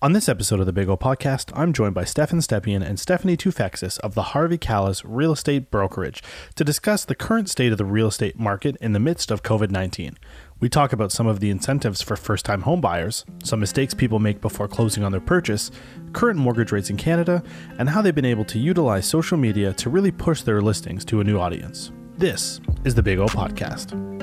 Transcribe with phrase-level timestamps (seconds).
[0.00, 3.36] On this episode of the Big O Podcast, I'm joined by Stefan Stepien and Stephanie
[3.36, 6.22] Toufexis of the Harvey Kalles Real Estate Brokerage
[6.54, 9.72] to discuss the current state of the real estate market in the midst of COVID
[9.72, 10.16] 19.
[10.60, 14.40] We talk about some of the incentives for first time homebuyers, some mistakes people make
[14.40, 15.72] before closing on their purchase,
[16.12, 17.42] current mortgage rates in Canada,
[17.80, 21.20] and how they've been able to utilize social media to really push their listings to
[21.20, 21.90] a new audience.
[22.16, 24.17] This is the Big O Podcast.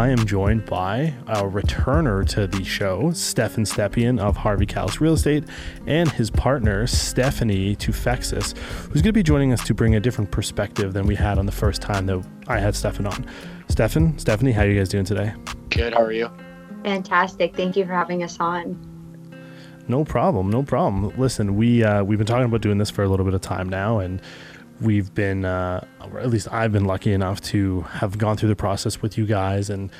[0.00, 5.12] I am joined by a returner to the show, Stefan Stepien of Harvey Kalles Real
[5.12, 5.44] Estate,
[5.86, 10.30] and his partner, Stephanie Toufexis, who's going to be joining us to bring a different
[10.30, 13.26] perspective than we had on the first time that I had Stefan on.
[13.68, 15.34] Stefan, Stephanie, how are you guys doing today?
[15.68, 15.92] Good.
[15.92, 16.30] How are you?
[16.82, 17.54] Fantastic.
[17.54, 18.86] Thank you for having us on.
[19.86, 20.48] No problem.
[20.48, 21.12] No problem.
[21.18, 23.68] Listen, we uh, we've been talking about doing this for a little bit of time
[23.68, 24.22] now, and
[24.80, 28.56] we've been, uh, or at least I've been lucky enough to have gone through the
[28.56, 29.70] process with you guys.
[29.70, 29.90] And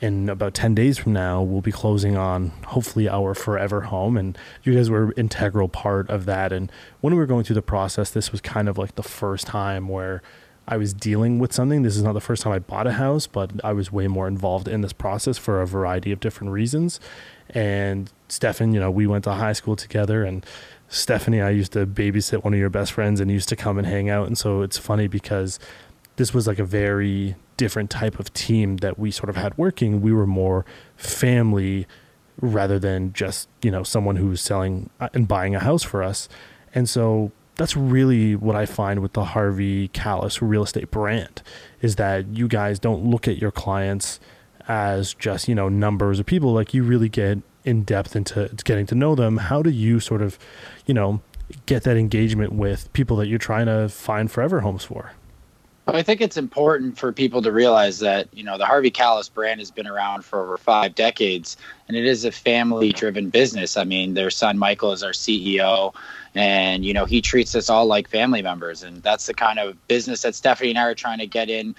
[0.00, 4.16] in about 10 days from now, we'll be closing on hopefully our forever home.
[4.16, 6.52] And you guys were integral part of that.
[6.52, 9.46] And when we were going through the process, this was kind of like the first
[9.46, 10.22] time where
[10.66, 11.82] I was dealing with something.
[11.82, 14.26] This is not the first time I bought a house, but I was way more
[14.26, 17.00] involved in this process for a variety of different reasons.
[17.50, 20.44] And Stefan, you know, we went to high school together and
[20.94, 23.86] Stephanie, I used to babysit one of your best friends and used to come and
[23.86, 24.28] hang out.
[24.28, 25.58] And so it's funny because
[26.16, 30.00] this was like a very different type of team that we sort of had working.
[30.00, 30.64] We were more
[30.96, 31.88] family
[32.40, 36.00] rather than just, you know, someone who was selling uh, and buying a house for
[36.02, 36.28] us.
[36.74, 41.42] And so that's really what I find with the Harvey Kalles real estate brand
[41.80, 44.20] is that you guys don't look at your clients
[44.68, 46.52] as just, you know, numbers of people.
[46.52, 50.22] Like you really get in depth into getting to know them, how do you sort
[50.22, 50.38] of,
[50.86, 51.20] you know,
[51.66, 55.12] get that engagement with people that you're trying to find forever homes for?
[55.86, 59.60] I think it's important for people to realize that, you know, the Harvey Kalles brand
[59.60, 63.76] has been around for over five decades and it is a family driven business.
[63.76, 65.94] I mean, their son Michael is our CEO
[66.34, 68.82] and, you know, he treats us all like family members.
[68.82, 71.74] And that's the kind of business that Stephanie and I are trying to get in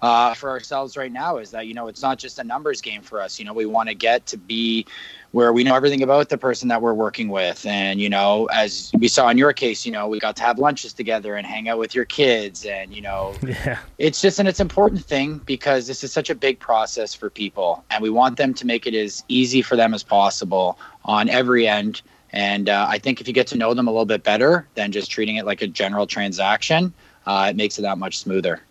[0.00, 3.02] uh, for ourselves right now is that, you know, it's not just a numbers game
[3.02, 3.40] for us.
[3.40, 4.86] You know, we want to get to be
[5.32, 7.66] where we know everything about the person that we're working with.
[7.66, 10.58] And, you know, as we saw in your case, you know, we got to have
[10.58, 12.64] lunches together and hang out with your kids.
[12.64, 13.78] And, you know, yeah.
[13.98, 17.84] it's just an it's important thing because this is such a big process for people.
[17.90, 21.68] And we want them to make it as easy for them as possible on every
[21.68, 22.00] end.
[22.30, 24.92] And uh, I think if you get to know them a little bit better than
[24.92, 26.92] just treating it like a general transaction,
[27.26, 28.62] uh, it makes it that much smoother.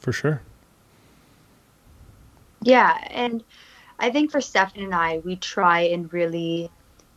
[0.00, 0.42] For sure.
[2.62, 2.98] Yeah.
[3.10, 3.44] And,
[3.98, 6.70] I think for Stefan and I, we try and really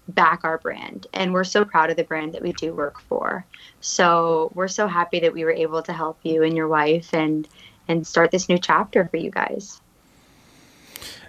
[0.10, 3.46] back our brand and we're so proud of the brand that we do work for.
[3.82, 7.48] So we're so happy that we were able to help you and your wife and
[7.88, 9.82] and start this new chapter for you guys.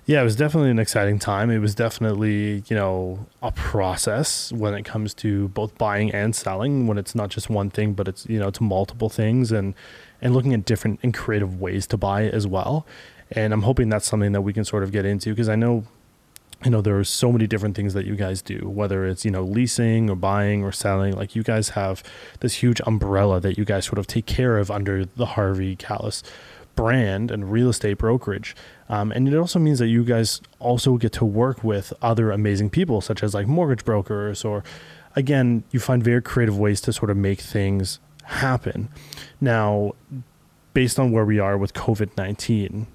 [0.07, 1.51] Yeah, it was definitely an exciting time.
[1.51, 6.87] It was definitely, you know, a process when it comes to both buying and selling
[6.87, 9.75] when it's not just one thing, but it's, you know, it's multiple things and
[10.21, 12.87] and looking at different and creative ways to buy as well.
[13.33, 15.85] And I'm hoping that's something that we can sort of get into because I know
[16.65, 19.31] you know there are so many different things that you guys do whether it's you
[19.31, 21.15] know leasing or buying or selling.
[21.17, 22.03] Like you guys have
[22.41, 26.23] this huge umbrella that you guys sort of take care of under the harvey kalles
[26.77, 28.55] brand and real estate brokerage.
[28.89, 32.71] Um, and it also means that you guys also get to work with other amazing
[32.71, 34.65] people such as like mortgage brokers or
[35.17, 38.89] again you find very creative ways to sort of make things happen.
[39.41, 39.93] Now
[40.75, 42.87] based on where we are with covid-19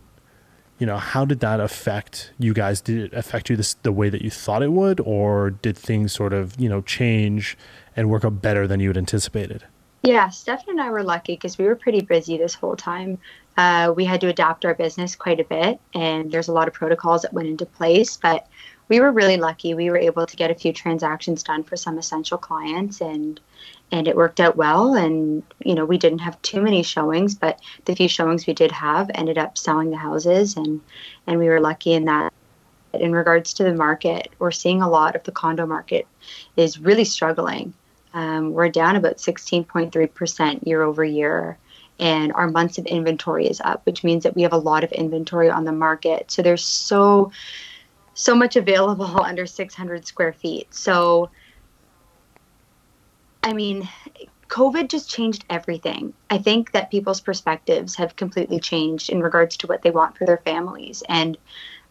[0.77, 2.81] you know, how did that affect you guys?
[2.81, 6.11] Did it affect you this, the way that you thought it would, or did things
[6.11, 7.57] sort of, you know, change
[7.95, 9.63] and work out better than you had anticipated?
[10.03, 13.17] Yeah, Stefan and I were lucky because we were pretty busy this whole time.
[13.57, 16.73] Uh, we had to adapt our business quite a bit, and there's a lot of
[16.73, 18.17] protocols that went into place.
[18.17, 18.45] But
[18.87, 19.73] we were really lucky.
[19.73, 23.39] We were able to get a few transactions done for some essential clients, and
[23.91, 24.95] and it worked out well.
[24.95, 28.71] And you know we didn't have too many showings but the few showings we did
[28.71, 30.55] have ended up selling the houses.
[30.55, 30.81] And
[31.27, 32.33] and we were lucky in that
[32.93, 36.07] in regards to the market we're seeing a lot of the condo market
[36.55, 37.73] is really struggling.
[38.13, 41.57] Um, we're down about 16.3% year over year
[41.99, 44.91] and our months of inventory is up which means that we have a lot of
[44.91, 46.31] inventory on the market.
[46.31, 47.31] So there's so
[48.15, 50.73] so much available under 600 square feet.
[50.73, 51.29] So
[53.45, 53.87] I mean,
[54.47, 56.13] COVID just changed everything.
[56.31, 60.25] I think that people's perspectives have completely changed in regards to what they want for
[60.25, 61.03] their families.
[61.07, 61.37] And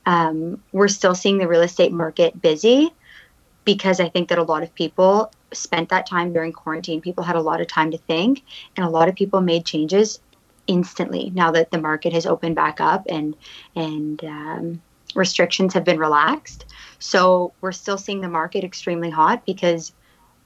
[0.05, 2.93] um, we're still seeing the real estate market busy
[3.65, 7.01] because I think that a lot of people spent that time during quarantine.
[7.01, 8.43] People had a lot of time to think,
[8.77, 10.19] and a lot of people made changes
[10.67, 13.37] instantly now that the market has opened back up and
[13.77, 14.83] and um,
[15.15, 16.65] restrictions have been relaxed.
[16.99, 19.93] So we're still seeing the market extremely hot because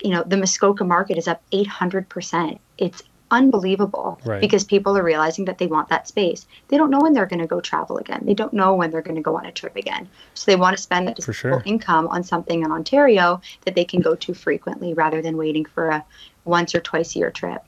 [0.03, 2.59] you know the Muskoka market is up 800%.
[2.79, 4.41] It's unbelievable right.
[4.41, 6.47] because people are realizing that they want that space.
[6.69, 8.23] They don't know when they're going to go travel again.
[8.25, 10.09] They don't know when they're going to go on a trip again.
[10.35, 11.63] So they want to spend that disposable sure.
[11.67, 15.91] income on something in Ontario that they can go to frequently rather than waiting for
[15.91, 16.05] a
[16.45, 17.63] once or twice a year trip.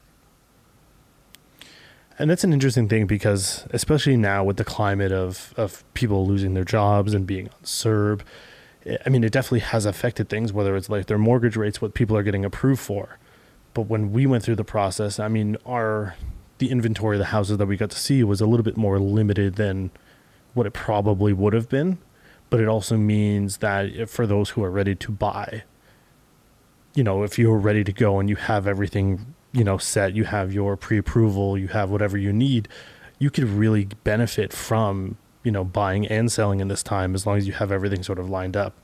[2.19, 6.53] And that's an interesting thing because especially now with the climate of, of people losing
[6.53, 8.21] their jobs and being on CERB,
[8.87, 12.17] I mean, it definitely has affected things, whether it's like their mortgage rates, what people
[12.17, 13.19] are getting approved for.
[13.75, 16.17] But when we went through the process, I mean, our
[16.59, 18.99] the inventory of the houses that we got to see was a little bit more
[18.99, 19.91] limited than
[20.53, 21.99] what it probably would have been.
[22.51, 25.63] But it also means that for those who are ready to buy,
[26.95, 30.25] you know, if you're ready to go and you have everything, you know, set, you
[30.25, 32.69] have your pre-approval, you have whatever you need,
[33.19, 37.37] you could really benefit from, you know, buying and selling in this time as long
[37.37, 38.75] as you have everything sort of lined up.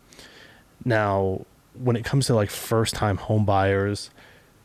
[0.84, 1.44] Now,
[1.74, 4.10] when it comes to like first-time home buyers,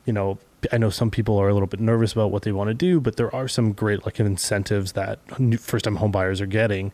[0.06, 0.38] you know,
[0.72, 3.00] I know some people are a little bit nervous about what they want to do,
[3.00, 5.20] but there are some great like incentives that
[5.60, 6.92] first time home buyers are getting.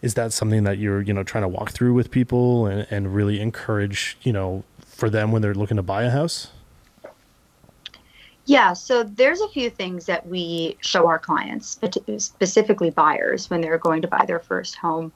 [0.00, 3.14] Is that something that you're, you know, trying to walk through with people and, and
[3.14, 6.50] really encourage, you know, for them when they're looking to buy a house?
[8.52, 11.80] Yeah, so there's a few things that we show our clients,
[12.18, 15.10] specifically buyers, when they're going to buy their first home.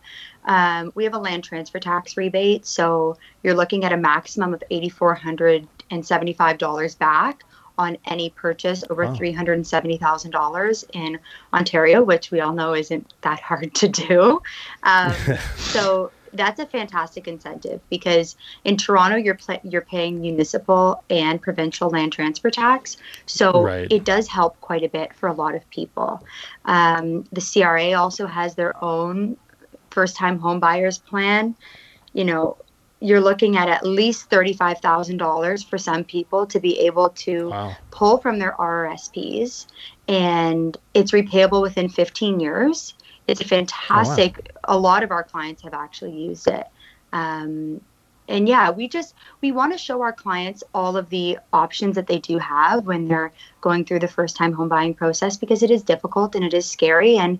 [0.46, 4.62] Um, we have a land transfer tax rebate, so you're looking at a maximum of
[4.70, 7.44] $8,475 back
[7.76, 9.14] on any purchase over wow.
[9.14, 11.18] $370,000 in
[11.52, 14.40] Ontario, which we all know isn't that hard to do.
[14.82, 15.12] Um,
[15.56, 21.90] so that's a fantastic incentive because in Toronto you're pl- you're paying municipal and provincial
[21.90, 22.96] land transfer tax,
[23.26, 23.90] so right.
[23.90, 26.24] it does help quite a bit for a lot of people.
[26.64, 29.36] Um, the CRA also has their own
[29.90, 31.56] first time home buyers plan.
[32.12, 32.56] You know,
[33.00, 37.76] you're looking at at least $35,000 for some people to be able to wow.
[37.90, 39.66] pull from their RRSPs
[40.08, 42.94] and it's repayable within 15 years.
[43.26, 44.50] It's fantastic.
[44.64, 44.76] Oh, wow.
[44.76, 46.66] A lot of our clients have actually used it.
[47.12, 47.80] Um,
[48.28, 52.06] and yeah, we just we want to show our clients all of the options that
[52.06, 55.70] they do have when they're going through the first time home buying process because it
[55.70, 57.38] is difficult and it is scary and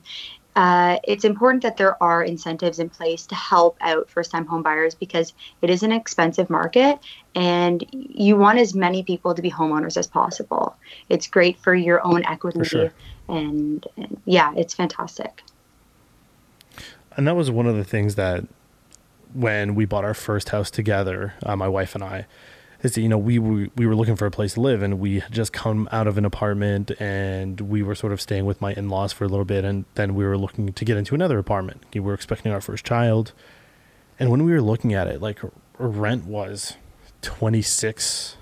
[0.55, 4.63] uh, it's important that there are incentives in place to help out first time home
[4.63, 6.99] buyers because it is an expensive market
[7.35, 10.75] and you want as many people to be homeowners as possible.
[11.11, 12.93] It's great for your own equity sure.
[13.29, 15.43] and, and yeah, it's fantastic
[17.17, 18.45] and that was one of the things that
[19.33, 22.27] when we bought our first house together, uh, my wife and I,
[22.83, 25.01] is that you know we, we we were looking for a place to live, and
[25.01, 28.61] we had just come out of an apartment, and we were sort of staying with
[28.61, 31.15] my in laws for a little bit, and then we were looking to get into
[31.15, 31.85] another apartment.
[31.93, 33.33] We were expecting our first child,
[34.19, 35.41] and when we were looking at it, like
[35.79, 36.75] rent was
[37.23, 38.37] twenty six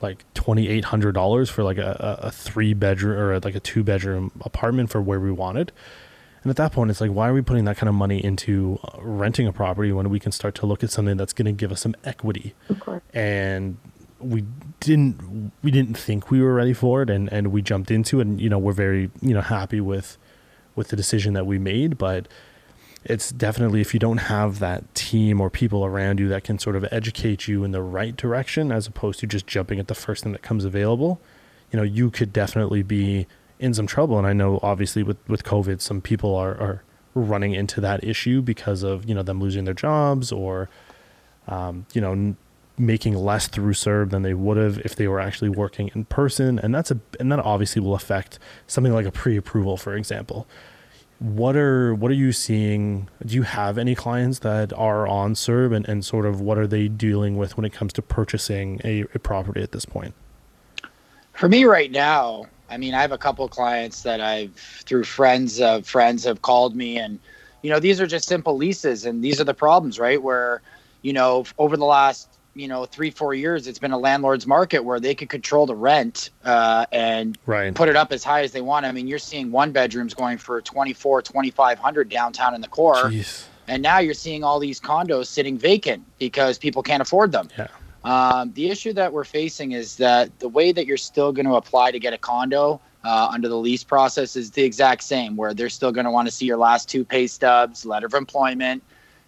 [0.00, 3.82] like twenty eight hundred dollars for like a, a three bedroom or like a two
[3.82, 5.72] bedroom apartment for where we wanted.
[6.42, 8.78] And at that point, it's like, why are we putting that kind of money into
[8.84, 11.52] uh, renting a property when we can start to look at something that's going to
[11.52, 12.54] give us some equity?
[13.12, 13.76] And
[14.20, 14.44] we
[14.80, 18.26] didn't we didn't think we were ready for it, and and we jumped into it,
[18.26, 20.18] and you know we're very you know happy with
[20.74, 22.28] with the decision that we made, but
[23.04, 26.76] it's definitely if you don't have that team or people around you that can sort
[26.76, 30.24] of educate you in the right direction as opposed to just jumping at the first
[30.24, 31.20] thing that comes available
[31.70, 33.26] you know you could definitely be
[33.58, 34.18] in some trouble.
[34.18, 36.82] And I know obviously with, with COVID, some people are, are
[37.14, 40.68] running into that issue because of, you know, them losing their jobs or,
[41.46, 42.36] um, you know, n-
[42.76, 46.58] making less through CERB than they would have if they were actually working in person.
[46.60, 48.38] And that's a, and that obviously will affect
[48.68, 50.46] something like a pre-approval, for example.
[51.18, 53.08] What are, what are you seeing?
[53.26, 56.68] Do you have any clients that are on CERB and, and sort of what are
[56.68, 60.14] they dealing with when it comes to purchasing a, a property at this point?
[61.32, 65.60] For me right now, I mean, I have a couple clients that I've through friends
[65.60, 67.18] of friends have called me, and
[67.62, 70.22] you know, these are just simple leases, and these are the problems, right?
[70.22, 70.62] Where
[71.02, 74.84] you know, over the last you know three four years, it's been a landlord's market
[74.84, 77.74] where they could control the rent uh, and right.
[77.74, 78.84] put it up as high as they want.
[78.84, 83.04] I mean, you're seeing one bedrooms going for 24, 2500 downtown in the core.
[83.04, 83.44] Jeez.
[83.68, 87.50] And now you're seeing all these condos sitting vacant because people can't afford them.
[87.58, 87.68] Yeah.
[88.04, 91.54] Um, the issue that we're facing is that the way that you're still going to
[91.54, 95.54] apply to get a condo uh, under the lease process is the exact same, where
[95.54, 98.82] they're still going to want to see your last two pay stubs, letter of employment.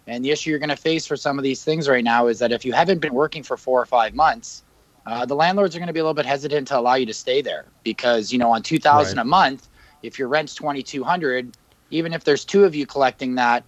[0.07, 2.39] And the issue you're going to face for some of these things right now is
[2.39, 4.63] that if you haven't been working for four or five months,
[5.05, 7.13] uh, the landlords are going to be a little bit hesitant to allow you to
[7.13, 9.21] stay there because you know on 2000 right.
[9.21, 9.67] a month
[10.03, 11.57] if your rent's 2200
[11.89, 13.63] even if there's two of you collecting that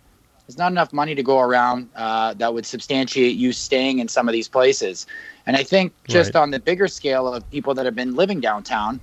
[0.54, 4.30] there's not enough money to go around uh, that would substantiate you staying in some
[4.30, 5.08] of these places
[5.46, 6.42] and i think just right.
[6.42, 9.00] on the bigger scale of people that have been living downtown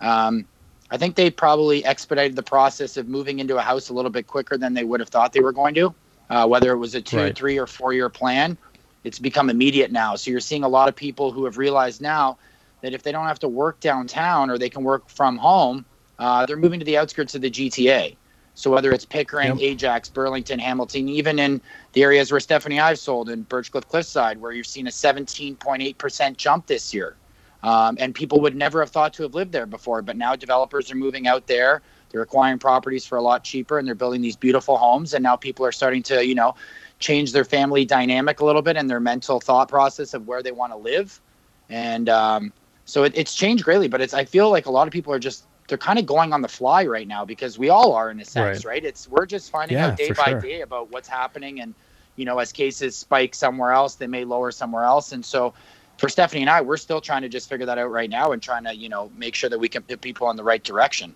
[0.00, 0.44] um,
[0.90, 4.26] i think they probably expedited the process of moving into a house a little bit
[4.26, 5.94] quicker than they would have thought they were going to
[6.28, 7.36] uh, whether it was a two right.
[7.36, 8.56] three or four year plan
[9.04, 10.16] it's become immediate now.
[10.16, 12.38] So you're seeing a lot of people who have realized now
[12.82, 15.84] that if they don't have to work downtown or they can work from home,
[16.18, 18.16] uh, they're moving to the outskirts of the GTA.
[18.54, 19.60] So whether it's Pickering, yep.
[19.60, 21.60] Ajax, Burlington, Hamilton, even in
[21.92, 26.66] the areas where Stephanie I've sold in Birchcliff Cliffside, where you've seen a 17.8% jump
[26.66, 27.16] this year.
[27.62, 30.90] Um, and people would never have thought to have lived there before, but now developers
[30.90, 31.82] are moving out there.
[32.10, 35.14] They're acquiring properties for a lot cheaper, and they're building these beautiful homes.
[35.14, 36.54] And now people are starting to, you know,
[36.98, 40.52] change their family dynamic a little bit and their mental thought process of where they
[40.52, 41.20] want to live.
[41.68, 42.52] And um,
[42.84, 45.18] so it, it's changed greatly, but it's I feel like a lot of people are
[45.18, 48.20] just they're kind of going on the fly right now because we all are in
[48.20, 48.72] a sense, right?
[48.72, 48.84] right?
[48.84, 50.40] It's we're just finding yeah, out day by sure.
[50.40, 51.74] day about what's happening and
[52.16, 55.12] you know, as cases spike somewhere else, they may lower somewhere else.
[55.12, 55.54] And so
[55.96, 58.42] for Stephanie and I, we're still trying to just figure that out right now and
[58.42, 61.14] trying to, you know, make sure that we can put people in the right direction.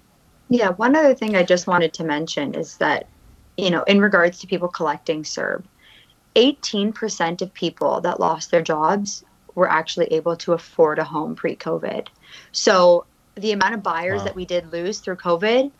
[0.48, 3.06] Yeah, one other thing I just wanted to mention is that,
[3.58, 5.64] you know, in regards to people collecting CERB,
[6.36, 11.54] 18% of people that lost their jobs were actually able to afford a home pre
[11.54, 12.08] COVID.
[12.52, 13.04] So
[13.36, 14.24] the amount of buyers wow.
[14.24, 15.70] that we did lose through COVID,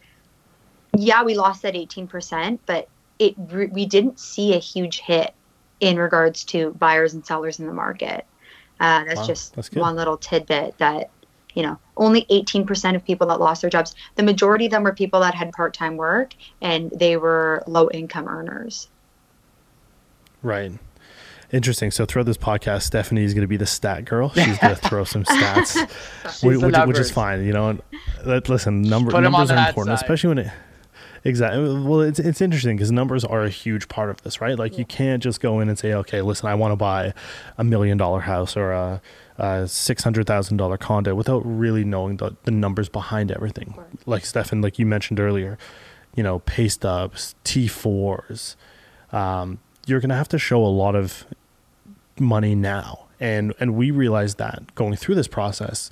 [0.96, 5.34] yeah, we lost that 18%, but it we didn't see a huge hit
[5.80, 8.26] in regards to buyers and sellers in the market.
[8.80, 11.10] Uh, that's wow, just that's one little tidbit that
[11.54, 14.92] you know only 18% of people that lost their jobs the majority of them were
[14.92, 18.88] people that had part-time work and they were low income earners
[20.44, 20.72] Right.
[21.54, 21.92] Interesting.
[21.92, 24.30] So throughout this podcast, Stephanie is going to be the stat girl.
[24.30, 25.76] She's going to throw some stats,
[26.42, 27.44] which, which, is fine.
[27.44, 27.78] You know,
[28.24, 30.04] that, listen, number, numbers are important, side.
[30.04, 30.52] especially when it.
[31.22, 31.62] Exactly.
[31.62, 34.58] Well, it's it's interesting because numbers are a huge part of this, right?
[34.58, 34.78] Like yeah.
[34.78, 37.14] you can't just go in and say, okay, listen, I want to buy
[37.56, 39.00] a million dollar house or a,
[39.38, 43.74] a six hundred thousand dollar condo without really knowing the, the numbers behind everything.
[44.06, 45.56] Like Stefan, like you mentioned earlier,
[46.16, 48.56] you know, pay stubs, T fours,
[49.12, 51.24] um, you're going to have to show a lot of
[52.18, 53.06] money now.
[53.20, 55.90] And and we realized that going through this process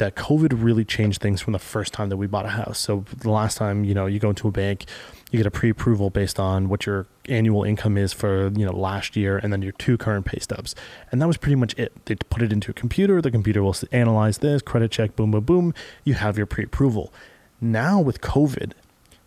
[0.00, 2.78] that COVID really changed things from the first time that we bought a house.
[2.78, 4.86] So the last time, you know, you go into a bank,
[5.30, 9.14] you get a pre-approval based on what your annual income is for, you know, last
[9.14, 10.74] year and then your two current pay stubs.
[11.12, 11.92] And that was pretty much it.
[12.06, 15.44] They put it into a computer, the computer will analyze this, credit check, boom boom
[15.44, 17.12] boom, you have your pre-approval.
[17.60, 18.72] Now with COVID,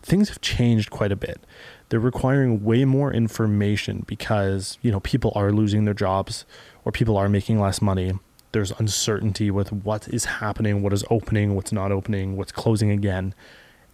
[0.02, 1.40] things have changed quite a bit
[1.88, 6.44] they're requiring way more information because you know people are losing their jobs
[6.84, 8.12] or people are making less money.
[8.52, 13.34] There's uncertainty with what is happening what is opening what's not opening what's closing again.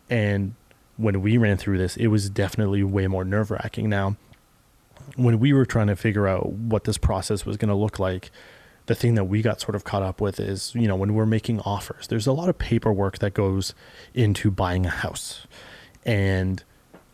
[0.09, 0.55] And
[0.97, 3.89] when we ran through this it was definitely way more nerve-wracking.
[3.89, 4.17] Now
[5.17, 8.31] when we were trying to figure out what this process was going to look like
[8.87, 11.27] the thing that we got sort of caught up with is you know when we're
[11.27, 13.75] making offers there's a lot of paperwork that goes
[14.15, 15.47] into buying a house.
[16.05, 16.65] And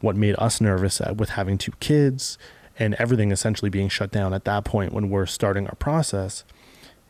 [0.07, 2.39] what made us nervous with having two kids
[2.79, 6.45] and everything essentially being shut down at that point when we're starting our process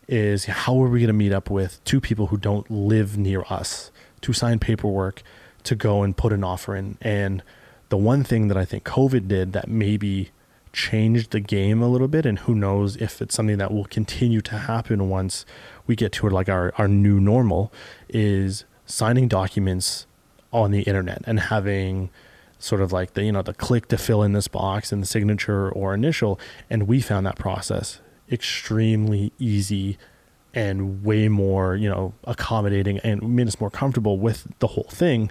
[0.09, 3.45] is how are we going to meet up with two people who don't live near
[3.51, 3.91] us
[4.23, 5.23] to sign paperwork
[5.63, 6.97] to go and put an offer in?
[7.03, 7.43] And
[7.91, 10.31] the one thing that I think COVID did that maybe
[10.73, 14.41] changed the game a little bit and who knows if it's something that will continue
[14.43, 15.45] to happen once
[15.87, 17.73] we get to like our, our new normal
[18.09, 20.07] is signing documents
[20.53, 22.11] on the internet and having
[22.59, 25.07] sort of like the you know the click to fill in this box and the
[25.07, 29.99] signature or initial and we found that process extremely easy
[30.55, 35.31] and way more you know accommodating and made us more comfortable with the whole thing.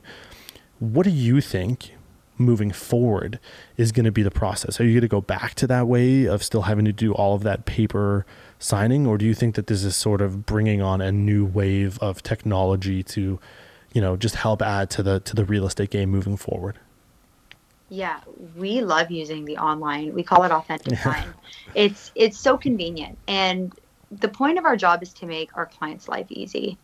[0.79, 1.95] What do you think
[2.37, 3.39] moving forward
[3.77, 4.79] is going to be the process?
[4.79, 7.33] Are you going to go back to that way of still having to do all
[7.33, 8.25] of that paper
[8.59, 11.97] signing or do you think that this is sort of bringing on a new wave
[11.99, 13.39] of technology to
[13.93, 16.79] you know just help add to the to the real estate game moving forward
[17.89, 18.19] yeah,
[18.55, 20.13] we love using the online.
[20.13, 21.33] We call it authentic sign.
[21.73, 23.73] it's it's so convenient and
[24.11, 26.77] the point of our job is to make our clients' life easy.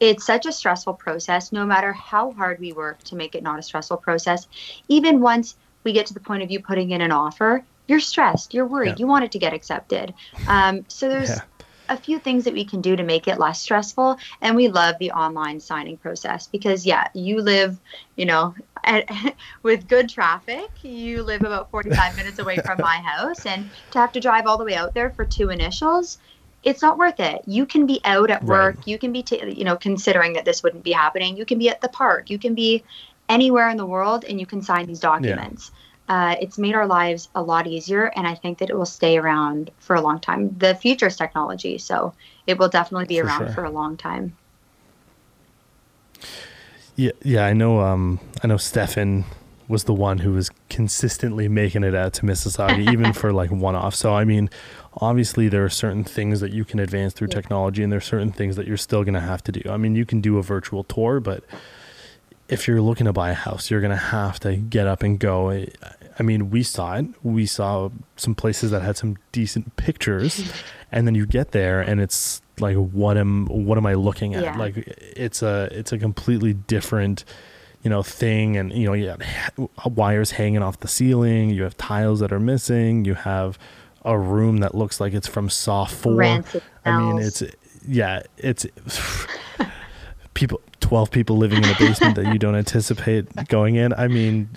[0.00, 3.58] It's such a stressful process, no matter how hard we work to make it not
[3.58, 4.46] a stressful process.
[4.88, 8.54] Even once we get to the point of you putting in an offer, you're stressed,
[8.54, 8.96] you're worried, yeah.
[8.98, 10.14] you want it to get accepted.
[10.46, 11.40] Um, so there's yeah.
[11.88, 14.18] A few things that we can do to make it less stressful.
[14.40, 17.78] And we love the online signing process because, yeah, you live,
[18.16, 18.54] you know,
[18.84, 19.08] at,
[19.62, 20.70] with good traffic.
[20.82, 23.46] You live about 45 minutes away from my house.
[23.46, 26.18] And to have to drive all the way out there for two initials,
[26.62, 27.42] it's not worth it.
[27.46, 28.76] You can be out at work.
[28.76, 28.88] Right.
[28.88, 31.36] You can be, t- you know, considering that this wouldn't be happening.
[31.36, 32.30] You can be at the park.
[32.30, 32.84] You can be
[33.28, 35.70] anywhere in the world and you can sign these documents.
[35.72, 35.87] Yeah.
[36.08, 39.18] Uh, it's made our lives a lot easier, and I think that it will stay
[39.18, 40.56] around for a long time.
[40.56, 42.14] The future is technology, so
[42.46, 43.54] it will definitely be for around sure.
[43.54, 44.36] for a long time.
[46.96, 47.80] Yeah, yeah, I know.
[47.80, 49.24] Um, I know Stefan
[49.68, 53.74] was the one who was consistently making it out to Mississauga, even for like one
[53.74, 53.94] off.
[53.94, 54.48] So, I mean,
[54.94, 57.34] obviously, there are certain things that you can advance through yeah.
[57.34, 59.62] technology, and there are certain things that you're still going to have to do.
[59.70, 61.44] I mean, you can do a virtual tour, but
[62.48, 65.18] if you're looking to buy a house, you're going to have to get up and
[65.18, 65.50] go.
[66.18, 67.06] I mean, we saw it.
[67.22, 70.52] We saw some places that had some decent pictures,
[70.92, 74.42] and then you get there and it's like, what am what am I looking at?
[74.42, 74.56] Yeah.
[74.56, 77.24] Like, it's a it's a completely different,
[77.82, 78.56] you know, thing.
[78.56, 81.50] And you know, you have wires hanging off the ceiling.
[81.50, 83.04] You have tiles that are missing.
[83.04, 83.58] You have
[84.04, 86.14] a room that looks like it's from Saw Four.
[86.14, 87.42] Rancid I mean, it's
[87.86, 88.66] yeah, it's
[90.34, 93.92] people 12 people living in a basement that you don't anticipate going in.
[93.94, 94.48] I mean,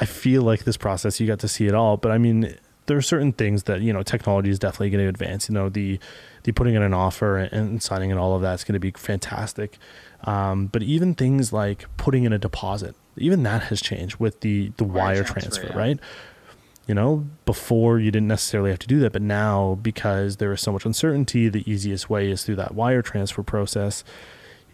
[0.00, 2.56] I feel like this process, you got to see it all, but I mean,
[2.86, 5.48] there are certain things that, you know, technology is definitely going to advance.
[5.48, 5.98] You know, the,
[6.44, 9.78] the putting in an offer and signing and all of that's going to be fantastic.
[10.24, 14.72] Um, but even things like putting in a deposit, even that has changed with the,
[14.76, 15.78] the wire, wire transfer, transfer yeah.
[15.78, 15.98] right?
[16.86, 20.60] You know, before you didn't necessarily have to do that, but now because there is
[20.60, 24.04] so much uncertainty, the easiest way is through that wire transfer process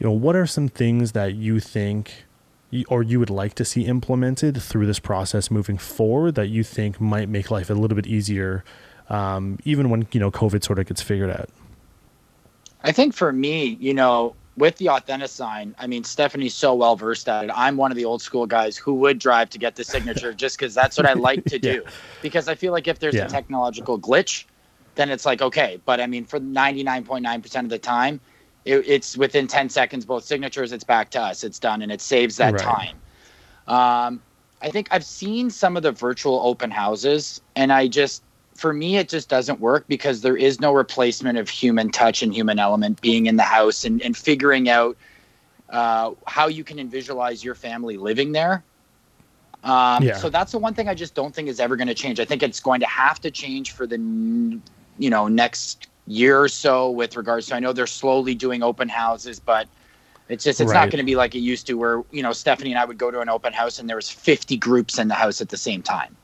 [0.02, 2.24] you know, what are some things that you think
[2.88, 7.00] or you would like to see implemented through this process moving forward that you think
[7.00, 8.64] might make life a little bit easier,
[9.10, 11.48] um, even when you know COVID sort of gets figured out?
[12.82, 17.28] I think for me, you know, with the Authentisign, I mean, Stephanie's so well versed
[17.28, 17.52] at it.
[17.54, 20.58] I'm one of the old school guys who would drive to get the signature just
[20.58, 21.82] because that's what I like to do.
[21.84, 21.90] yeah.
[22.22, 23.26] Because I feel like if there's yeah.
[23.26, 24.46] a technological glitch,
[24.96, 25.80] then it's like okay.
[25.84, 28.20] But I mean, for 99.9% of the time,
[28.64, 32.00] it, it's within 10 seconds both signatures it's back to us it's done and it
[32.00, 32.60] saves that right.
[32.60, 32.96] time
[33.68, 34.22] um,
[34.60, 38.22] i think i've seen some of the virtual open houses and i just
[38.54, 42.34] for me it just doesn't work because there is no replacement of human touch and
[42.34, 44.96] human element being in the house and, and figuring out
[45.70, 48.62] uh, how you can visualize your family living there
[49.64, 50.16] um, yeah.
[50.16, 52.24] so that's the one thing i just don't think is ever going to change i
[52.24, 53.96] think it's going to have to change for the
[54.98, 58.88] you know next year or so with regards to I know they're slowly doing open
[58.88, 59.68] houses, but
[60.28, 60.80] it's just it's right.
[60.80, 62.98] not going to be like it used to where, you know, Stephanie and I would
[62.98, 65.56] go to an open house and there was 50 groups in the house at the
[65.56, 66.16] same time.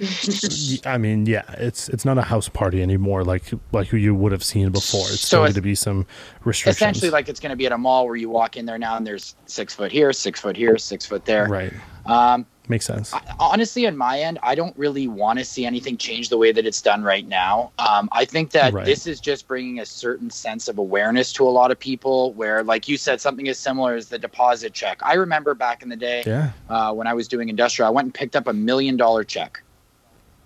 [0.86, 4.42] I mean, yeah, it's it's not a house party anymore like like you would have
[4.42, 5.02] seen before.
[5.02, 6.04] It's so going to be some
[6.44, 6.76] restrictions.
[6.78, 8.96] Essentially, like it's going to be at a mall where you walk in there now
[8.96, 11.46] and there's six foot here, six foot here, six foot there.
[11.46, 11.72] Right.
[12.06, 13.12] Um, Makes sense.
[13.12, 16.50] I, honestly, on my end, I don't really want to see anything change the way
[16.50, 17.72] that it's done right now.
[17.78, 18.86] Um, I think that right.
[18.86, 22.32] this is just bringing a certain sense of awareness to a lot of people.
[22.32, 24.98] Where, like you said, something as similar as the deposit check.
[25.02, 26.52] I remember back in the day yeah.
[26.70, 29.62] uh, when I was doing industrial, I went and picked up a million dollar check,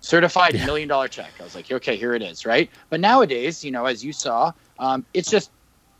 [0.01, 0.65] certified yeah.
[0.65, 1.31] million dollar check.
[1.39, 2.69] I was like, okay, here it is, right?
[2.89, 5.51] But nowadays, you know, as you saw, um, it's just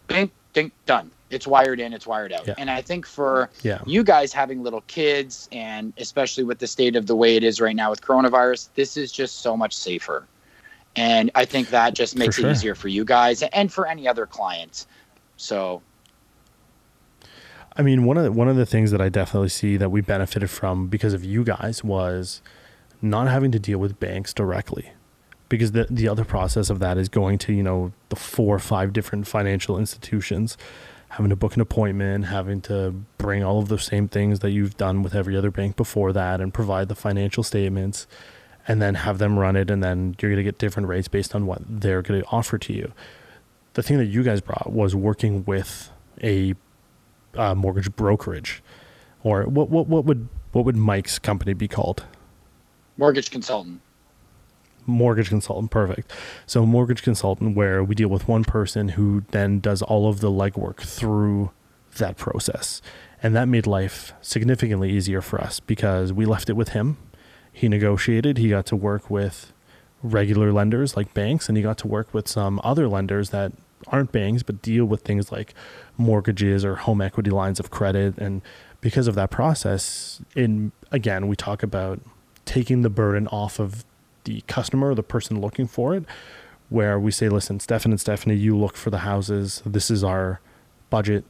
[0.07, 2.47] bing, ding, done it's wired in, it's wired out.
[2.47, 2.55] Yeah.
[2.57, 3.81] And I think for yeah.
[3.85, 7.61] you guys having little kids, and especially with the state of the way it is
[7.61, 10.27] right now with coronavirus, this is just so much safer.
[10.95, 12.49] And I think that just makes sure.
[12.49, 14.87] it easier for you guys and for any other clients.
[15.37, 15.81] So,
[17.77, 20.01] I mean, one of the, one of the things that I definitely see that we
[20.01, 22.41] benefited from because of you guys was
[23.01, 24.91] not having to deal with banks directly
[25.47, 28.59] because the the other process of that is going to you know the four or
[28.59, 30.57] five different financial institutions
[31.09, 34.77] having to book an appointment, having to bring all of the same things that you've
[34.77, 38.07] done with every other bank before that and provide the financial statements
[38.67, 41.33] and then have them run it and then you're going to get different rates based
[41.33, 42.93] on what they're going to offer to you.
[43.73, 45.91] The thing that you guys brought was working with
[46.23, 46.53] a
[47.35, 48.61] uh, mortgage brokerage
[49.23, 52.05] or what what what would what would Mike's company be called?
[52.97, 53.81] Mortgage consultant
[54.89, 55.71] mortgage consultant.
[55.71, 56.11] Perfect.
[56.45, 60.31] So, mortgage consultant, where we deal with one person who then does all of the
[60.31, 61.51] legwork through
[61.97, 62.81] that process.
[63.21, 66.97] And that made life significantly easier for us because we left it with him.
[67.51, 69.51] He negotiated, he got to work with
[70.01, 73.51] regular lenders like banks, and he got to work with some other lenders that
[73.87, 75.53] aren't banks but deal with things like
[75.97, 78.17] mortgages or home equity lines of credit.
[78.17, 78.41] And
[78.81, 81.99] because of that process, in again, we talk about
[82.45, 83.83] taking the burden off of
[84.23, 86.03] the customer, the person looking for it,
[86.69, 89.61] where we say, listen, Stefan and Stephanie, you look for the houses.
[89.65, 90.39] This is our
[90.89, 91.25] budget.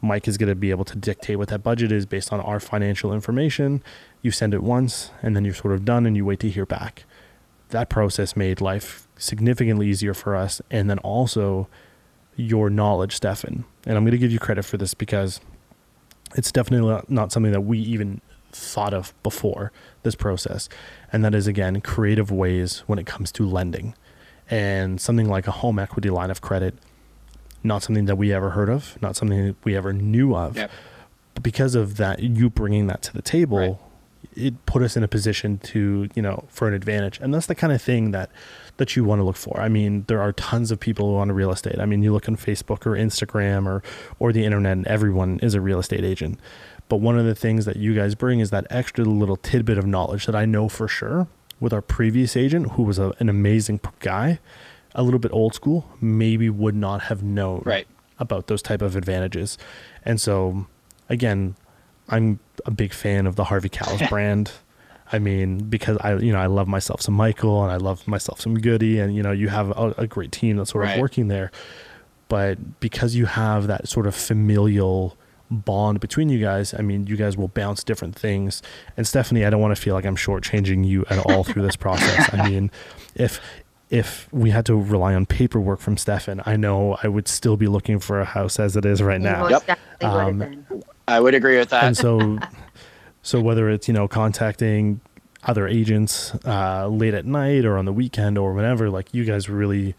[0.00, 2.58] Mike is going to be able to dictate what that budget is based on our
[2.58, 3.82] financial information.
[4.20, 6.66] You send it once and then you're sort of done and you wait to hear
[6.66, 7.04] back.
[7.68, 10.60] That process made life significantly easier for us.
[10.70, 11.68] And then also
[12.34, 13.64] your knowledge, Stefan.
[13.86, 15.40] And I'm going to give you credit for this because
[16.34, 19.72] it's definitely not something that we even thought of before
[20.02, 20.68] this process.
[21.12, 23.94] And that is, again, creative ways when it comes to lending.
[24.50, 26.74] And something like a home equity line of credit
[27.64, 30.56] not something that we ever heard of, not something that we ever knew of.
[30.56, 30.70] Yep.
[31.34, 33.76] But because of that, you bringing that to the table, right.
[34.34, 37.20] it put us in a position to, you know, for an advantage.
[37.20, 38.30] And that's the kind of thing that
[38.78, 39.60] that you want to look for.
[39.60, 41.78] I mean, there are tons of people who want to real estate.
[41.78, 43.82] I mean, you look on Facebook or Instagram or
[44.18, 46.38] or the internet, and everyone is a real estate agent.
[46.92, 49.86] But one of the things that you guys bring is that extra little tidbit of
[49.86, 51.26] knowledge that I know for sure
[51.58, 54.40] with our previous agent, who was a, an amazing guy
[54.94, 57.86] a little bit old school maybe would not have known right.
[58.18, 59.56] about those type of advantages.
[60.04, 60.66] And so
[61.08, 61.56] again,
[62.10, 64.52] I'm a big fan of the Harvey Kalles brand.
[65.10, 68.38] I mean, because I, you know, I love myself some Michael and I love myself
[68.38, 71.28] some Goody, and you know, you have a, a great team that's sort of working
[71.28, 71.52] there.
[72.28, 75.16] But because you have that sort of familial
[75.52, 78.62] bond between you guys, I mean, you guys will bounce different things.
[78.96, 81.76] And Stephanie, I don't want to feel like I'm shortchanging you at all through this
[81.76, 82.32] process.
[82.32, 82.70] I mean,
[83.14, 83.40] if
[83.90, 87.66] if we had to rely on paperwork from Stefan, I know I would still be
[87.66, 89.48] looking for a house as it is right now.
[89.48, 89.78] Yep.
[90.00, 90.66] Um,
[91.06, 91.84] I would agree with that.
[91.84, 92.38] And so,
[93.22, 95.00] so whether it's you know contacting
[95.44, 99.48] other agents uh, late at night or on the weekend or whenever, like you guys
[99.48, 99.94] really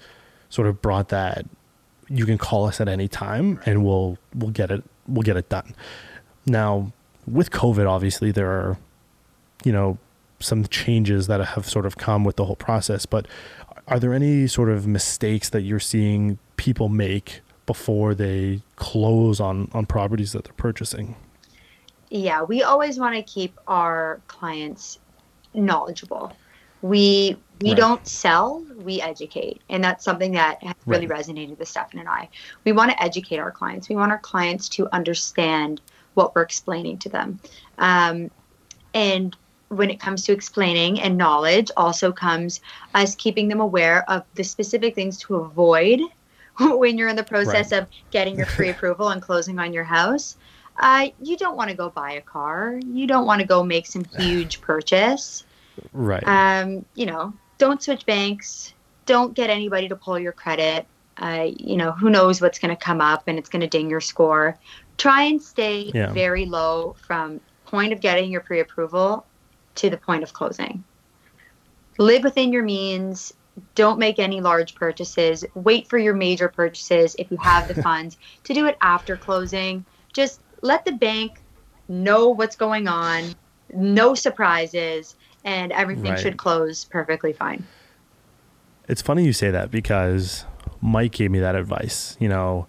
[0.50, 1.46] sort of brought that.
[2.10, 5.50] You can call us at any time, and we'll we'll get it we'll get it
[5.50, 5.76] done.
[6.46, 6.92] Now,
[7.26, 8.78] with COVID, obviously there are,
[9.63, 9.98] you know,
[10.39, 13.06] some changes that have sort of come with the whole process.
[13.06, 13.28] But
[13.88, 19.70] are there any sort of mistakes that you're seeing people make before they close on
[19.74, 21.16] on properties that they're purchasing?
[22.10, 25.00] Yeah, we always want to keep our clients
[25.54, 26.34] knowledgeable.
[26.84, 27.78] We we right.
[27.78, 29.62] don't sell, we educate.
[29.69, 31.26] And that's something that has really right.
[31.26, 32.28] resonated with Stefan and I.
[32.65, 33.88] We want to educate our clients.
[33.88, 35.80] We want our clients to understand
[36.13, 37.39] what we're explaining to them.
[37.78, 38.30] Um,
[38.93, 39.36] and
[39.69, 42.62] when it comes to explaining and knowledge also comes
[42.93, 46.02] us keeping them aware of the specific things to avoid
[46.60, 47.84] when you're in the process right.
[47.84, 50.38] of getting your pre-approval and closing on your house
[50.78, 53.88] uh, you don't want to go buy a car you don't want to go make
[53.88, 55.43] some huge purchase
[55.91, 58.73] right um, you know don't switch banks
[59.05, 60.86] don't get anybody to pull your credit
[61.17, 63.89] uh, you know who knows what's going to come up and it's going to ding
[63.89, 64.57] your score
[64.97, 66.12] try and stay yeah.
[66.12, 67.39] very low from
[67.73, 69.25] point of getting your pre-approval
[69.73, 70.83] to the point of closing.
[71.97, 73.33] Live within your means.
[73.73, 75.43] Don't make any large purchases.
[75.55, 79.86] Wait for your major purchases if you have the funds to do it after closing.
[80.12, 81.41] Just let the bank
[81.88, 83.33] know what's going on,
[83.73, 86.19] no surprises, and everything right.
[86.19, 87.65] should close perfectly fine.
[88.88, 90.45] It's funny you say that because
[90.82, 92.17] Mike gave me that advice.
[92.19, 92.67] You know,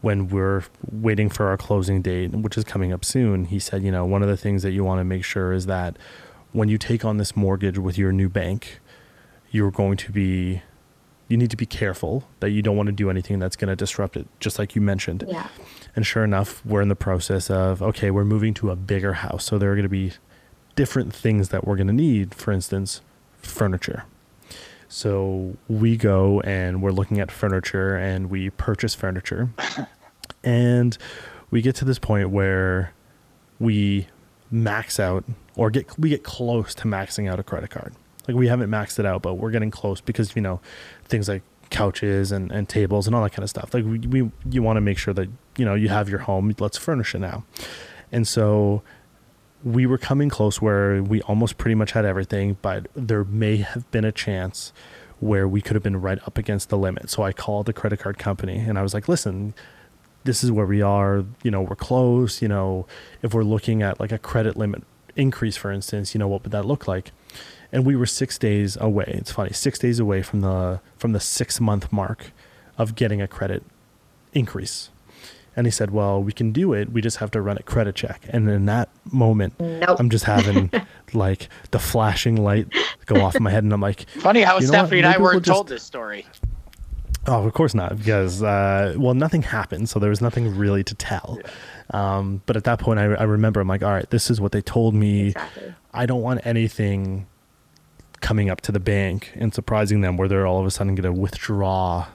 [0.00, 3.92] when we're waiting for our closing date, which is coming up soon, he said, you
[3.92, 5.96] know, one of the things that you want to make sure is that
[6.52, 8.80] when you take on this mortgage with your new bank,
[9.50, 10.62] you're going to be
[11.28, 13.76] you need to be careful that you don't want to do anything that's going to
[13.76, 15.24] disrupt it, just like you mentioned.
[15.26, 15.48] Yeah.
[15.96, 19.44] And sure enough, we're in the process of okay, we're moving to a bigger house,
[19.44, 20.12] so there are going to be
[20.74, 22.34] different things that we're going to need.
[22.34, 23.00] For instance,
[23.38, 24.04] furniture.
[24.88, 29.48] So we go and we're looking at furniture and we purchase furniture,
[30.44, 30.98] and
[31.50, 32.92] we get to this point where
[33.58, 34.08] we
[34.50, 35.24] max out
[35.56, 37.94] or get we get close to maxing out a credit card.
[38.28, 40.60] Like we haven't maxed it out, but we're getting close because you know
[41.04, 43.72] things like couches and, and tables and all that kind of stuff.
[43.72, 46.54] Like we, we you want to make sure that you know you have your home.
[46.58, 47.44] Let's furnish it now.
[48.12, 48.82] And so
[49.64, 53.90] we were coming close where we almost pretty much had everything, but there may have
[53.90, 54.72] been a chance
[55.20, 57.08] where we could have been right up against the limit.
[57.08, 59.54] So I called the credit card company and I was like, listen,
[60.24, 62.86] this is where we are, you know, we're close, you know,
[63.22, 64.82] if we're looking at like a credit limit
[65.14, 67.12] increase, for instance, you know, what would that look like?
[67.70, 69.04] And we were six days away.
[69.08, 72.32] It's funny, six days away from the from the six month mark
[72.76, 73.62] of getting a credit
[74.32, 74.90] increase.
[75.54, 76.92] And he said, "Well, we can do it.
[76.92, 79.98] We just have to run a credit check." And in that moment, nope.
[79.98, 80.70] I'm just having
[81.12, 82.68] like the flashing light
[83.06, 85.54] go off in my head, and I'm like, "Funny how Stephanie and I weren't we'll
[85.54, 86.26] told this story."
[87.26, 90.94] Oh, of course not, because uh, well, nothing happened, so there was nothing really to
[90.94, 91.38] tell.
[91.40, 91.50] Yeah.
[91.90, 94.50] Um, but at that point, I, I, remember I'm like, all right, this is what
[94.50, 95.28] they told me.
[95.28, 95.74] Exactly.
[95.94, 97.26] I don't want anything
[98.20, 101.14] coming up to the bank and surprising them where they're all of a sudden going
[101.14, 102.06] to withdraw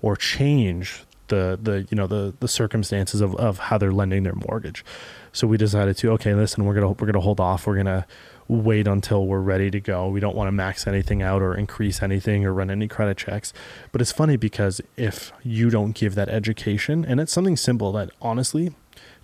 [0.00, 4.34] or change the the you know the the circumstances of, of how they're lending their
[4.34, 4.84] mortgage.
[5.32, 7.66] So we decided to okay, listen, we're gonna we're gonna hold off.
[7.66, 8.06] We're gonna
[8.48, 10.08] wait until we're ready to go.
[10.08, 13.52] We don't want to max anything out or increase anything or run any credit checks.
[13.92, 18.10] But it's funny because if you don't give that education, and it's something simple that
[18.22, 18.74] honestly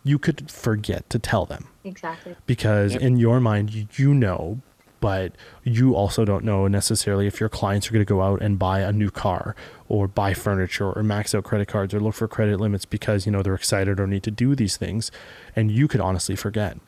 [0.07, 1.69] you could forget to tell them.
[1.83, 2.37] Exactly.
[2.47, 3.01] Because Yep.
[3.03, 4.61] in your mind, you know,
[5.05, 8.59] but you also don't know necessarily if your clients are going to go out and
[8.59, 9.55] buy a new car
[9.87, 13.31] or buy furniture or max out credit cards or look for credit limits because, you
[13.31, 15.11] know, they're excited or need to do these things.
[15.55, 16.79] And you could honestly forget.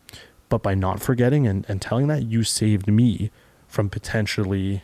[0.48, 3.30] But by not forgetting and, and telling that, you saved me
[3.68, 4.82] from potentially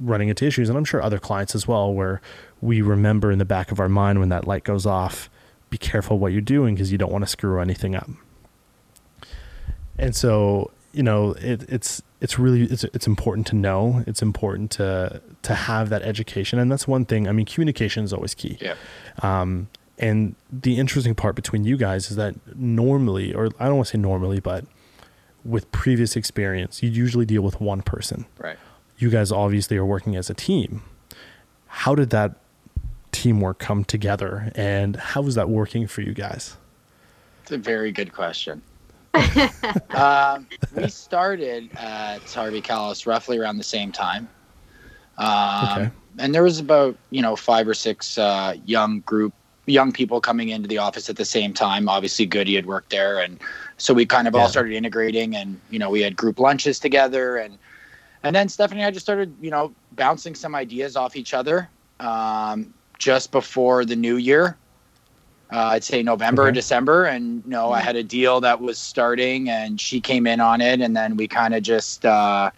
[0.00, 0.68] running into issues.
[0.68, 2.20] And I'm sure other clients as well, where
[2.60, 5.30] we remember in the back of our mind when that light goes off,
[5.70, 8.10] be careful what you're doing because you don't want to screw anything up.
[9.96, 14.04] And so, you know, it, it's it's really it's it's important to know.
[14.06, 17.26] It's important to to have that education, and that's one thing.
[17.26, 18.58] I mean, communication is always key.
[18.60, 18.74] Yeah.
[19.22, 23.88] Um, and the interesting part between you guys is that normally, or I don't want
[23.88, 24.64] to say normally, but
[25.44, 28.26] with previous experience, you usually deal with one person.
[28.38, 28.58] Right.
[28.98, 30.82] You guys obviously are working as a team.
[31.66, 32.36] How did that
[33.12, 36.56] teamwork come together, and how is that working for you guys?
[37.42, 38.62] It's a very good question.
[39.94, 44.28] um, we started at Harvey Kalles roughly around the same time.
[45.18, 45.90] Um, Okay.
[46.18, 49.32] And there was about you know five or six uh, young group
[49.66, 51.88] young people coming into the office at the same time.
[51.88, 53.40] Obviously, Goody had worked there, and
[53.78, 54.40] so we kind of Yeah.
[54.42, 57.58] all started integrating, and you know we had group lunches together, and
[58.22, 61.70] and then Stephanie and I just started you know bouncing some ideas off each other.
[62.00, 64.58] Um, just before the new year,
[65.52, 66.54] uh, I'd say November or Okay.
[66.54, 70.40] December, and you know I had a deal that was starting, and she came in
[70.40, 72.04] on it, and then we kind of just.
[72.04, 72.50] Uh,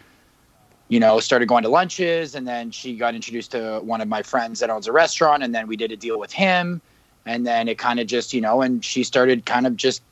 [0.89, 4.21] you know, started going to lunches, and then she got introduced to one of my
[4.21, 6.81] friends that owns a restaurant, and then we did a deal with him,
[7.25, 10.03] and then it kind of just, you know, and she started kind of just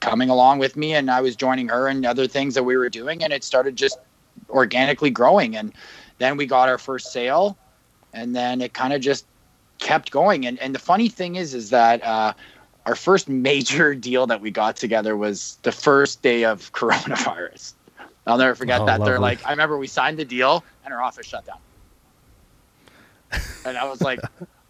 [0.00, 2.90] coming along with me, and I was joining her and other things that we were
[2.90, 3.98] doing, and it started just
[4.50, 5.72] organically growing, and
[6.18, 7.56] then we got our first sale,
[8.12, 9.26] and then it kind of just
[9.80, 12.04] kept going, and and the funny thing is, is that.
[12.04, 12.34] uh
[12.86, 17.74] our first major deal that we got together was the first day of coronavirus.
[18.26, 19.04] I'll never forget Oh, that.
[19.04, 21.58] They're like, I remember we signed the deal and our office shut down.
[23.64, 24.20] and I was like,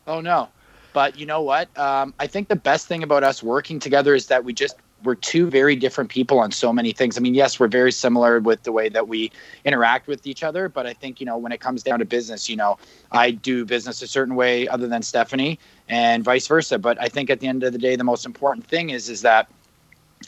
[0.07, 0.53] oh no.
[0.93, 1.77] But you know what?
[1.79, 5.15] Um, I think the best thing about us working together is that we just we're
[5.15, 7.17] two very different people on so many things.
[7.17, 9.33] I mean, yes, we're very similar with the way that we
[9.65, 12.49] interact with each other, but I think you know when it comes down to business,
[12.49, 12.79] you know,
[13.13, 15.59] I do business a certain way other than Stephanie,
[15.89, 16.79] and vice versa.
[16.79, 19.23] But I think at the end of the day, the most important thing is is
[19.23, 19.49] that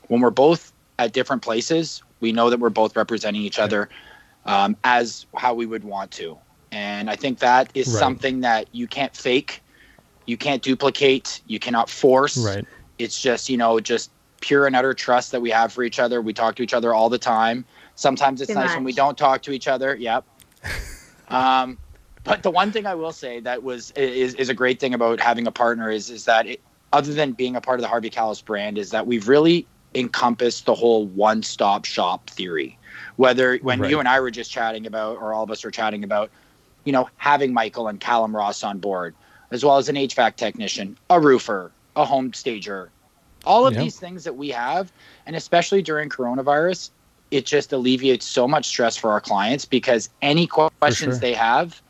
[0.08, 3.88] when we're both at different places, we know that we're both representing each other
[4.44, 6.38] um, as how we would want to.
[6.70, 7.98] And I think that is Right.
[7.98, 9.62] something that you can't fake,
[10.26, 12.38] you can't duplicate, you cannot force.
[12.38, 12.64] Right.
[12.98, 14.10] It's just, you know, just
[14.42, 16.20] pure and utter trust that we have for each other.
[16.20, 17.64] We talk to each other all the time.
[17.94, 19.96] Sometimes it's Too nice when we don't talk to each other.
[19.96, 20.24] Yep.
[21.28, 21.78] um,
[22.24, 25.20] but the one thing I will say that was is, is a great thing about
[25.20, 26.60] having a partner is is that it,
[26.92, 30.66] other than being a part of the Harvey Kalles brand, is that we've really encompassed
[30.66, 32.78] the whole one-stop shop theory.
[33.16, 33.90] Whether when Right.
[33.90, 36.30] you and I were just chatting about, or all of us were chatting about,
[36.84, 39.14] you know, having Michael and Callum Ross on board,
[39.50, 42.90] as well as an HVAC technician, a roofer, a home stager,
[43.44, 43.80] all of Yeah.
[43.80, 44.92] these things that we have,
[45.26, 46.90] and especially during coronavirus,
[47.30, 51.20] it just alleviates so much stress for our clients because any questions sure.
[51.20, 51.80] they have,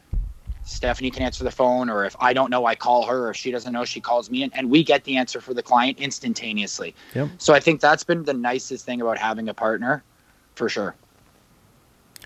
[0.65, 3.37] Stephanie can answer the phone, or if I don't know, I call her, or if
[3.37, 5.99] she doesn't know, she calls me, and, and we get the answer for the client
[5.99, 6.95] instantaneously.
[7.15, 7.31] Yep.
[7.39, 10.05] So I think that's been the nicest thing about having a partner,
[10.55, 10.95] for sure.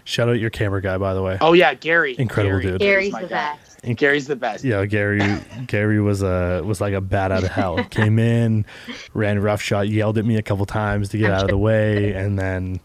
[0.07, 1.37] Shout out your camera guy, by the way.
[1.40, 2.14] Oh yeah, Gary.
[2.19, 2.73] Incredible Gary.
[2.73, 2.81] dude.
[2.81, 3.27] Gary's the guy.
[3.27, 3.81] best.
[3.97, 4.64] Gary's the best.
[4.64, 5.21] Yeah, Gary.
[5.66, 7.83] Gary was a was like a bat out of hell.
[7.90, 8.64] Came in,
[9.14, 12.12] ran rough shot, yelled at me a couple times to get out of the way,
[12.14, 12.81] and then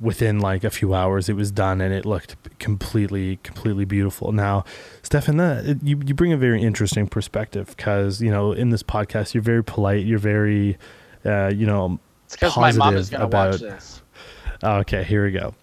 [0.00, 4.30] within like a few hours, it was done, and it looked completely, completely beautiful.
[4.32, 4.64] Now,
[5.02, 9.34] Stefan, that you you bring a very interesting perspective because you know in this podcast
[9.34, 10.78] you're very polite, you're very,
[11.24, 14.02] uh, you know, It's because my mom is positive gonna watch about- this.
[14.62, 15.54] Okay, here we go.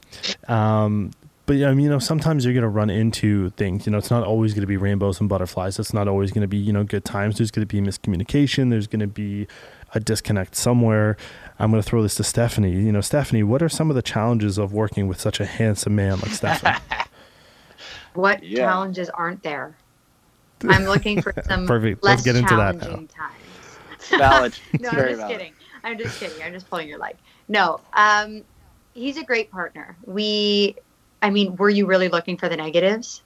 [0.48, 1.12] Um,
[1.46, 3.86] but yeah, I mean, you know, sometimes you're going to run into things.
[3.86, 5.80] You know, it's not always going to be rainbows and butterflies.
[5.80, 7.38] It's not always going to be you know good times.
[7.38, 8.70] There's going to be miscommunication.
[8.70, 9.48] There's going to be
[9.94, 11.16] a disconnect somewhere.
[11.60, 12.74] I'm going to throw this to Stephanie.
[12.74, 15.96] You know, Stephanie, what are some of the challenges of working with such a handsome
[15.96, 16.80] man like Stefan?
[18.14, 18.64] What Yeah.
[18.66, 19.78] challenges aren't there?
[20.68, 22.04] I'm looking for some Perfect.
[22.04, 22.82] less Let's get into that now.
[22.82, 23.80] challenging times.
[24.10, 24.58] Valid.
[24.80, 25.38] no, I'm just valid.
[25.38, 25.54] kidding.
[25.84, 26.42] I'm just kidding.
[26.44, 27.16] I'm just pulling your leg.
[27.48, 28.44] No, um,
[28.98, 29.96] he's a great partner.
[30.06, 30.76] We
[31.22, 33.22] I mean, were you really looking for the negatives?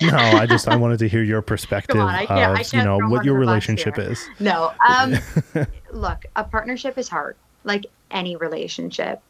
[0.00, 2.98] no, I just I wanted to hear your perspective on, can't- I of you know
[2.98, 4.26] what your under the bus relationship is.
[4.40, 4.72] No.
[4.88, 5.16] Um,
[5.92, 9.20] look, a partnership is hard, like any relationship.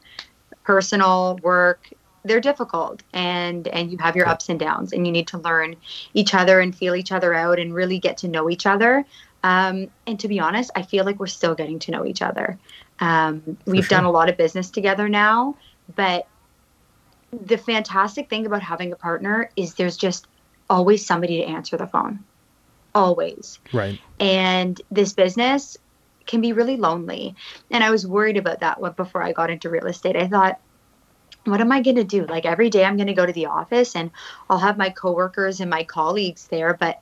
[0.62, 1.88] Personal, work,
[2.24, 5.76] they're difficult and and you have your ups and downs and you need to learn
[6.12, 9.04] each other and feel each other out and really get to know each other.
[9.44, 12.58] Um, and to be honest, I feel like we're still getting to know each other.
[12.98, 15.56] Um, we've done a lot of business together now,
[15.94, 16.26] but
[17.32, 20.26] the fantastic thing about having a partner is there's just
[20.70, 22.24] always somebody to answer the phone.
[22.94, 23.98] Always Right.
[24.18, 25.76] and this business
[26.26, 27.34] can be really lonely
[27.70, 30.60] and i was worried about that before i got into real estate i thought
[31.44, 33.46] what am i going to do like every day i'm going to go to the
[33.46, 34.10] office and
[34.48, 37.00] i'll have my coworkers and my colleagues there but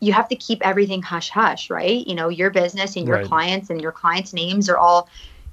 [0.00, 3.24] you have to keep everything hush hush right you know your business and your Right.
[3.24, 5.08] clients and your clients names are all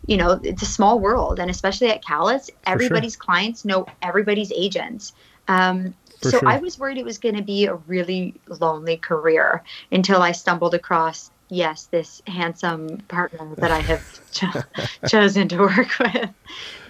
[0.07, 5.13] you know it's a small world and especially at Kalles, everybody's clients know everybody's agents
[5.47, 6.47] um, so sure.
[6.47, 10.73] I was worried it was going to be a really lonely career until I stumbled
[10.73, 14.61] across, yes, this handsome partner that I have cho-
[15.05, 16.29] chosen to work with.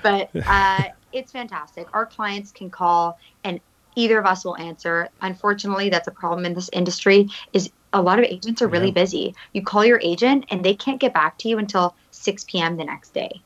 [0.01, 1.87] But uh, it's fantastic.
[1.93, 3.59] Our clients can call and
[3.95, 5.09] either of us will answer.
[5.21, 8.91] Unfortunately, that's a problem in this industry is a lot of agents are really Yeah.
[8.91, 9.35] busy.
[9.53, 12.77] You call your agent and they can't get back to you until 6 p.m.
[12.77, 13.41] the next day.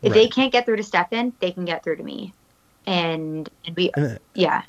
[0.00, 2.32] If they can't get through to Stefan, they can get through to me.
[2.86, 4.62] And and we And uh, yeah.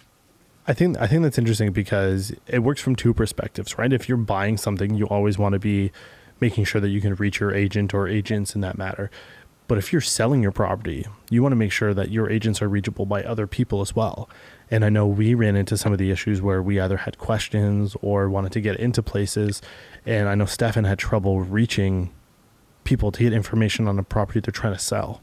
[0.68, 3.94] I think I think that's interesting because it works from two perspectives, right?
[3.94, 5.92] If you're buying something, you always want to be
[6.40, 9.12] making sure that you can reach your agent or agents in that matter.
[9.68, 12.68] But if you're selling your property, you want to make sure that your agents are
[12.68, 14.28] reachable by other people as well.
[14.72, 17.96] And I know we ran into some of the issues where we either had questions
[18.02, 19.62] or wanted to get into places.
[20.08, 22.10] And I know Stefan had trouble reaching
[22.84, 25.22] people to get information on a property they're trying to sell.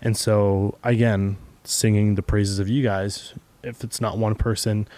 [0.00, 4.88] And so, again, singing the praises of you guys, if it's not one person,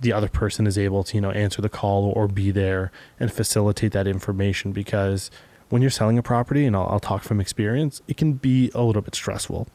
[0.00, 3.32] the other person is able to, you know, answer the call or be there and
[3.32, 5.30] facilitate that information because
[5.68, 8.82] when you're selling a property, and I'll, I'll talk from experience, it can be a
[8.82, 9.68] little bit stressful.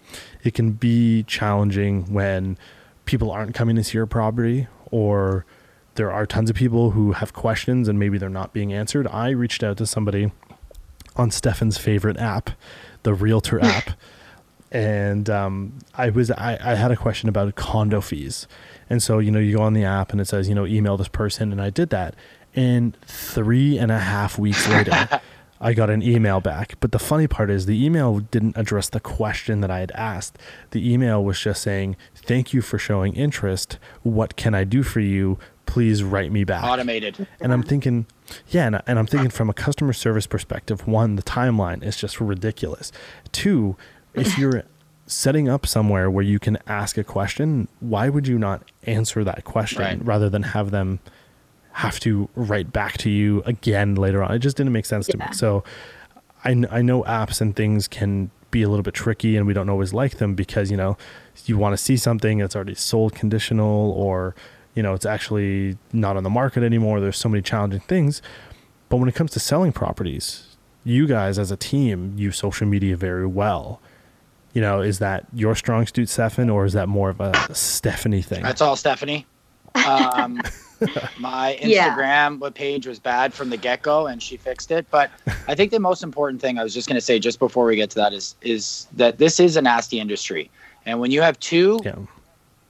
[0.43, 2.58] It can be challenging when
[3.06, 5.45] people aren't coming to see your property or
[5.95, 9.08] there are tons of people who have questions and maybe they're not being answered.
[9.08, 10.32] I reached out to somebody
[11.15, 12.52] on Stefan's favorite app,
[13.04, 13.91] the Realtor app.
[14.71, 18.47] And um, I was I, I had a question about condo fees,
[18.89, 20.97] and so you know you go on the app and it says you know email
[20.97, 22.15] this person, and I did that,
[22.56, 25.21] and three and a half weeks later,
[25.62, 26.73] I got an email back.
[26.80, 30.39] But the funny part is the email didn't address the question that I had asked.
[30.71, 33.78] The email was just saying, "Thank you for showing interest.
[34.02, 35.38] What can I do for you?
[35.65, 37.28] Please write me back." Automated.
[37.39, 38.06] And I'm thinking,
[38.49, 42.19] yeah, and, and I'm thinking from a customer service perspective, one, the timeline is just
[42.21, 42.91] ridiculous.
[43.32, 43.76] Two,
[44.13, 44.63] if you're
[45.08, 49.43] setting up somewhere where you can ask a question, why would you not answer that
[49.43, 50.06] question Right.
[50.06, 50.99] rather than have them
[51.73, 54.32] have to write back to you again later on?
[54.34, 55.26] It just didn't make sense to me.
[55.34, 55.63] So
[56.45, 59.69] I, I know apps and things can be a little bit tricky and we don't
[59.69, 60.97] always like them because, you know,
[61.45, 64.36] you want to see something that's already sold conditional or,
[64.75, 66.99] you know, it's actually not on the market anymore.
[66.99, 68.21] There's so many challenging things.
[68.89, 72.95] But when it comes to selling properties, you guys as a team use social media
[72.95, 73.81] very well.
[74.53, 78.21] You know, is that your strong suit, Stefan, or is that more of a Stephanie
[78.21, 78.43] thing?
[78.43, 79.25] That's all, Stephanie.
[79.88, 80.39] Um,
[81.19, 84.86] my Instagram web page was bad from the get go, and she fixed it.
[84.91, 85.09] But
[85.47, 87.75] I think the most important thing I was just going to say just before we
[87.75, 90.51] get to that is is that this is a nasty industry,
[90.86, 91.95] and when you have two yeah.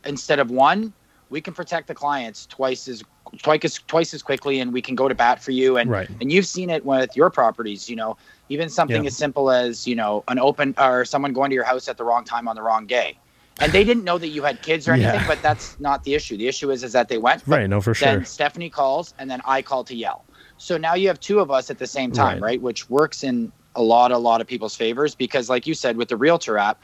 [0.06, 0.94] instead of one,
[1.34, 3.02] we can protect the clients twice as
[3.42, 5.78] twice as twice as quickly, and we can go to bat for you.
[5.78, 6.08] And Right.
[6.22, 7.90] and you've seen it with your properties.
[7.90, 8.16] You know,
[8.50, 9.08] even something Yeah.
[9.08, 12.04] as simple as you know an open or someone going to your house at the
[12.04, 13.18] wrong time on the wrong day.
[13.62, 15.10] And they didn't know that you had kids or Yeah.
[15.10, 16.38] anything, but that's not the issue.
[16.38, 17.42] The issue is is that they went.
[17.48, 17.68] Right.
[17.68, 18.26] No, for Then sure.
[18.26, 20.26] Stephanie calls, and then I call to yell.
[20.58, 22.42] So now you have two of us at the same time, Right.
[22.44, 22.62] right?
[22.62, 26.10] Which works in a lot, a lot of people's favors because, like you said, with
[26.10, 26.80] the Realtor app,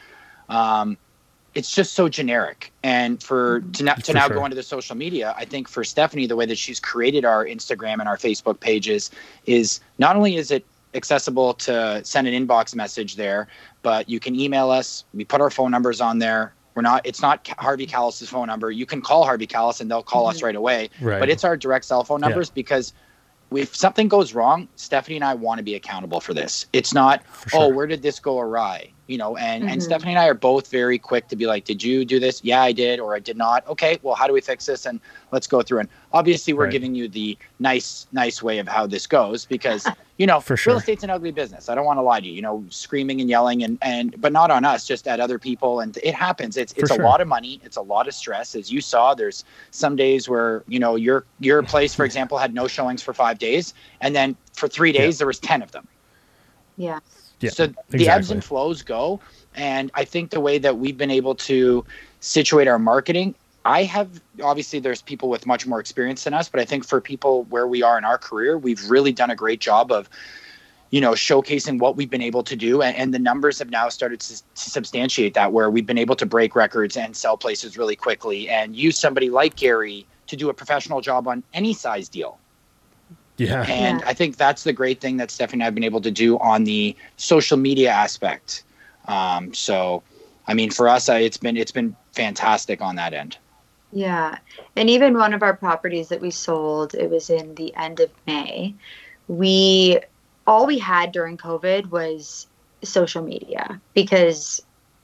[0.50, 0.98] um,
[1.56, 2.72] it's just so generic.
[2.84, 3.72] And for mm-hmm.
[3.72, 4.38] to now, to now sure.
[4.38, 7.46] go into the social media, I think for Stephanie, the way that she's created our
[7.46, 9.12] Instagram and our Facebook pages
[9.46, 13.48] is not only is it accessible to send an inbox message there,
[13.82, 15.04] but you can email us.
[15.14, 16.54] We put our phone numbers on there.
[16.76, 17.06] We're not.
[17.06, 18.72] It's not Harvey Kalles's phone number.
[18.72, 20.46] You can call Harvey Kalles and they'll call us mm-hmm.
[20.46, 20.90] right away.
[21.02, 21.20] Right.
[21.20, 22.30] But it's our direct cell phone Yeah.
[22.30, 22.94] numbers because
[23.52, 26.68] if something goes wrong, Stephanie and I want to be accountable for this.
[26.72, 27.74] It's not, For oh, sure.
[27.74, 28.92] where did this go awry?
[29.10, 29.72] You know and Mhm.
[29.72, 32.42] and stephanie and i are both very quick to be like did you do this?
[32.44, 33.68] Yeah i did or i did not.
[33.68, 34.86] Okay well how do we fix this?
[34.86, 35.00] And
[35.32, 35.80] let's go through.
[35.80, 36.72] And obviously we're Right.
[36.72, 39.88] giving you the nice nice way of how this goes because
[40.18, 40.74] you know For sure.
[40.74, 41.70] real estate's an ugly business.
[41.70, 44.32] I don't want to lie to you you know screaming and yelling and and but
[44.32, 45.80] not on us just at other people.
[45.80, 46.56] And it happens.
[46.56, 47.02] It's For it's sure.
[47.04, 47.60] a lot of money.
[47.64, 48.54] It's a lot of stress.
[48.56, 52.54] As you saw there's some days where you know your your place for example had
[52.54, 53.74] no showings for five days.
[54.02, 55.88] And then for three days there was 10 of them.
[56.78, 57.00] Yeah.
[57.40, 59.20] Yeah, so the ebbs and flows go
[59.56, 61.86] and i think the way that we've been able to
[62.20, 63.34] situate our marketing
[63.64, 67.00] i have obviously there's people with much more experience than us but i think for
[67.00, 70.10] people where we are in our career we've really done a great job of
[70.92, 73.90] you know showcasing what we've been able to do and, and the numbers have now
[73.90, 77.78] started to, to substantiate that where we've been able to break records and sell places
[77.78, 78.50] really quickly.
[78.50, 82.40] And use somebody like gary to do a professional job on any size deal
[83.40, 83.62] Yeah.
[83.68, 84.08] and Yeah.
[84.08, 86.38] I think that's the great thing that Stephanie and I have been able to do
[86.40, 88.64] on the social media aspect.
[89.08, 90.04] Um, so,
[90.48, 93.38] I mean, for us, I, it's been it's been fantastic on that end.
[93.92, 94.38] Yeah.
[94.76, 98.12] And even one of our properties that we sold, it was in the end of
[98.28, 98.76] May.
[99.28, 100.00] We
[100.46, 102.48] all we had during COVID was
[102.84, 104.62] social media because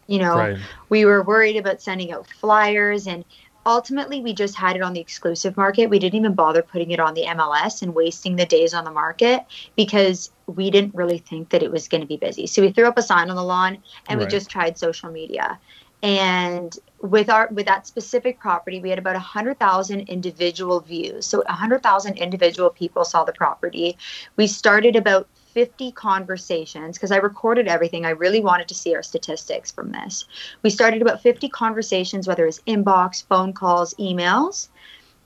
[0.08, 0.58] you know, Right.
[0.90, 3.26] we were worried about sending out flyers and
[3.66, 5.90] ultimately we just had it on the exclusive market.
[5.90, 8.92] We didn't even bother putting it on the MLS and wasting the days on the
[8.92, 9.42] market
[9.76, 12.48] because we didn't really think that it was going to be busy.
[12.48, 15.60] So we threw up a sign on the lawn and we just tried social media.
[16.04, 21.26] And with our with that specific property, we had about 100,000 individual views.
[21.26, 23.98] So 100,000 individual people saw the property.
[24.36, 28.06] We started about 50 conversations because I recorded everything.
[28.06, 30.26] I really wanted to see our statistics from this.
[30.64, 34.68] We started about 50 conversations, whether it's inbox, phone calls, emails,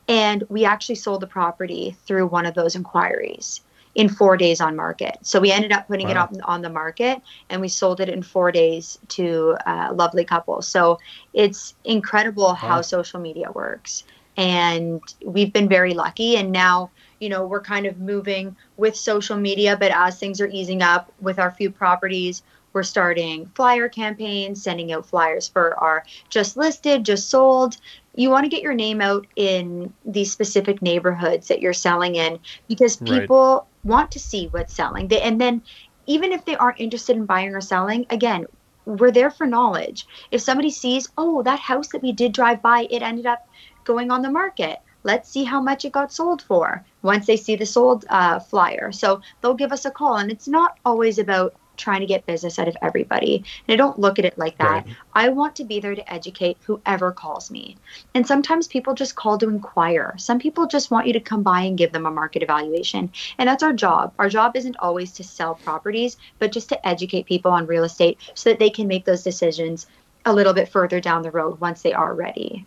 [0.07, 3.61] and we actually sold the property through one of those inquiries
[3.95, 5.17] in four days on market.
[5.23, 8.21] So we ended up putting it up on the market and we sold it in
[8.21, 10.61] four days to a lovely couple.
[10.61, 10.99] So
[11.33, 14.03] it's incredible how social media works.
[14.37, 16.37] And we've been very lucky.
[16.37, 20.47] And now, you know, we're kind of moving with social media, but as things are
[20.47, 22.43] easing up with our few properties,
[22.73, 27.77] we're starting flyer campaigns, sending out flyers for our just listed, just sold.
[28.15, 32.39] You want to get your name out in these specific neighborhoods that you're selling in
[32.67, 33.21] because Right.
[33.21, 35.07] people want to see what's selling.
[35.07, 35.63] They, and then
[36.05, 38.45] even if they aren't interested in buying or selling, again,
[38.85, 40.07] we're there for knowledge.
[40.31, 43.47] If somebody sees, oh, that house that we did drive by, it ended up
[43.83, 44.79] going on the market.
[45.03, 48.91] Let's see how much it got sold for once they see the sold uh, flyer.
[48.91, 50.17] So they'll give us a call.
[50.17, 53.37] And it's not always about trying to get business out of everybody.
[53.67, 54.85] And I don't look at it like that.
[54.85, 54.95] Right.
[55.13, 57.77] I want to be there to educate whoever calls me.
[58.13, 60.13] And sometimes people just call to inquire.
[60.17, 63.11] Some people just want you to come by and give them a market evaluation.
[63.37, 64.13] And that's our job.
[64.19, 68.19] Our job isn't always to sell properties, but just to educate people on real estate
[68.33, 69.87] so that they can make those decisions
[70.25, 72.65] a little bit further down the road once they are ready.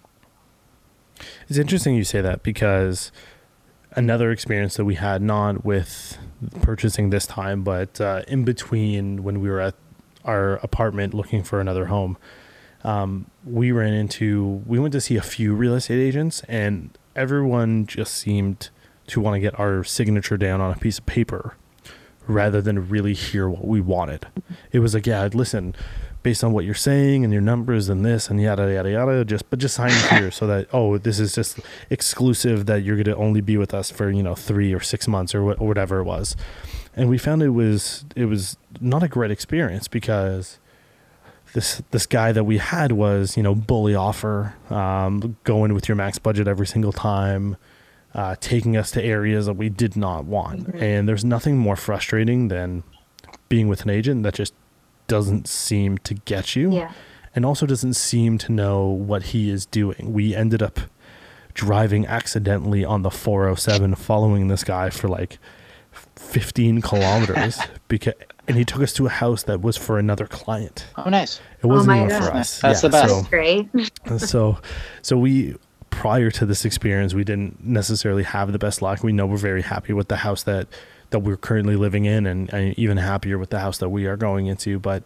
[1.48, 3.12] It's interesting you say that because
[3.94, 6.18] another experience that we had not with
[6.62, 9.74] purchasing this time, but uh, in between when we were at
[10.24, 12.16] our apartment looking for another home,
[12.84, 17.86] um, we ran into we went to see a few real estate agents, and everyone
[17.86, 18.70] just seemed
[19.06, 21.56] to want to get our signature down on a piece of paper
[22.26, 24.26] rather than really hear what we wanted.
[24.70, 25.74] It was like, yeah, listen,
[26.22, 29.48] based on what you're saying and your numbers and this and yada yada yada, just
[29.50, 31.60] but just sign here so that oh, this is just
[31.90, 35.34] exclusive that you're gonna only be with us for you know three or six months
[35.34, 36.36] or, wh- or whatever it was,
[36.94, 40.58] and we found it was it was not a great experience because
[41.54, 45.96] this this guy that we had was you know bully offer, um, going with your
[45.96, 47.56] max budget every single time
[48.14, 50.74] uh, taking us to areas that we did not want.
[50.74, 52.82] And there's nothing more frustrating than
[53.48, 54.54] being with an agent that just
[55.06, 56.92] doesn't seem to get you Yeah.
[57.34, 60.12] and also doesn't seem to know what he is doing.
[60.12, 60.80] We ended up
[61.54, 65.38] driving accidentally on the 407 following this guy for like
[66.16, 68.14] 15 kilometers because
[68.48, 70.86] and he took us to a house that was for another client.
[70.96, 71.40] Oh, nice.
[71.62, 72.28] It wasn't oh my even God.
[72.28, 72.60] for us.
[72.60, 73.08] That's the best.
[73.08, 73.68] So, great.
[74.18, 74.58] so
[75.02, 75.56] so we
[75.90, 79.60] prior to this experience we didn't necessarily have the best luck we know we're very
[79.62, 80.66] happy with the house that
[81.12, 84.16] that we're currently living in and, and even happier with the house that we are
[84.16, 85.02] going into but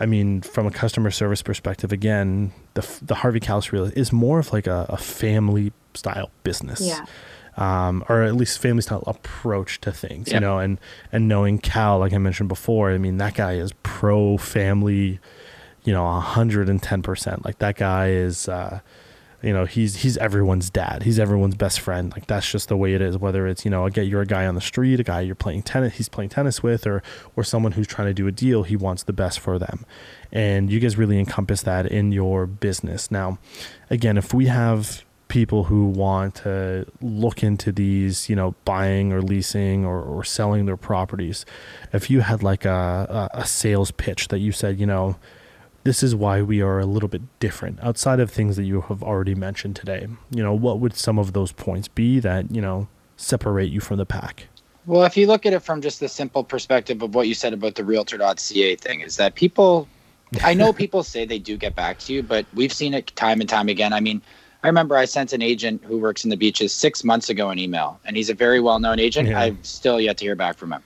[0.00, 4.38] i mean from a customer service perspective again the the harvey Kalles Real is more
[4.38, 7.04] of like a, a family style business Yeah.
[7.56, 10.34] um, or at least family style approach to things, Yeah.
[10.34, 10.78] you know, and
[11.12, 15.18] and knowing Cal, like I mentioned before, I mean that guy is pro family,
[15.82, 17.44] you know, hundred and ten percent.
[17.44, 18.78] Like that guy is, uh,
[19.42, 21.04] you know he's he's everyone's dad.
[21.04, 22.12] He's everyone's best friend.
[22.12, 24.46] Like that's just the way it is whether it's you know again you're a guy
[24.46, 27.02] on the street a guy you're playing tennis he's playing tennis with or
[27.36, 29.84] or someone who's trying to do a deal he wants the best for them.
[30.32, 33.10] And you guys really encompass that in your business.
[33.10, 33.38] Now
[33.90, 39.22] again if we have people who want to look into these, you know, buying or
[39.22, 41.44] leasing or, or selling their properties,
[41.92, 45.16] if you had like a, a, sales pitch that you said, you know,
[45.88, 49.02] this is why we are a little bit different outside of things that you have
[49.02, 52.86] already mentioned today, you know, what would some of those points be that, you know,
[53.16, 54.48] separate you from the pack?
[54.84, 57.54] Well, if you look at it from just the simple perspective of what you said
[57.54, 59.88] about the realtor.ca thing, is that people,
[60.44, 63.40] I know people say they do get back to you, but we've seen it time
[63.40, 63.94] and time again.
[63.94, 64.20] I mean,
[64.62, 67.58] I remember I sent an agent who works in the beaches six months ago an
[67.58, 69.30] email, and he's a very well known agent.
[69.30, 69.40] Yeah.
[69.40, 70.82] I've still yet to hear back from him.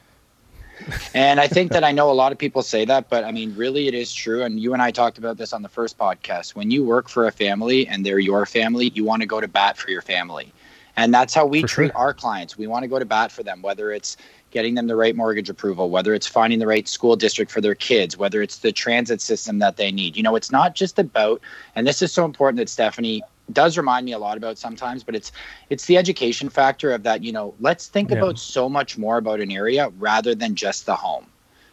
[1.14, 3.54] And I think that I know a lot of people say that, but I mean,
[3.56, 4.42] really, it is true.
[4.42, 6.54] And you and I talked about this on the first podcast.
[6.54, 9.48] When you work for a family and they're your family, you want to go to
[9.48, 10.52] bat for your family.
[10.96, 11.96] And that's how we for treat sure.
[11.96, 12.58] our clients.
[12.58, 14.16] We want to go to bat for them, whether it's
[14.50, 17.74] getting them the right mortgage approval, whether it's finding the right school district for their
[17.74, 20.16] kids, whether it's the transit system that they need.
[20.16, 21.40] You know, it's not just about,
[21.74, 25.14] and this is so important that Stephanie does remind me a lot about sometimes but
[25.14, 25.32] it's
[25.70, 28.18] it's the education factor of that you know let's think yeah.
[28.18, 31.26] about so much more about an area rather than just the home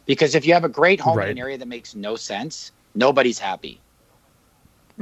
[0.06, 1.30] because if you have a great home right.
[1.30, 3.80] in an area that makes no sense nobody's happy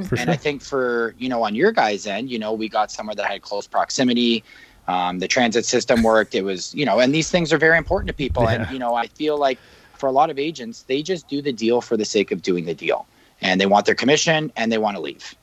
[0.05, 0.29] for and sure.
[0.29, 3.25] i think for you know on your guys end you know we got somewhere that
[3.25, 4.43] had close proximity
[4.87, 8.07] um, the transit system worked it was you know and these things are very important
[8.07, 8.63] to people yeah.
[8.63, 9.57] and you know i feel like
[9.93, 12.65] for a lot of agents they just do the deal for the sake of doing
[12.65, 13.07] the deal
[13.41, 15.35] and they want their commission and they want to leave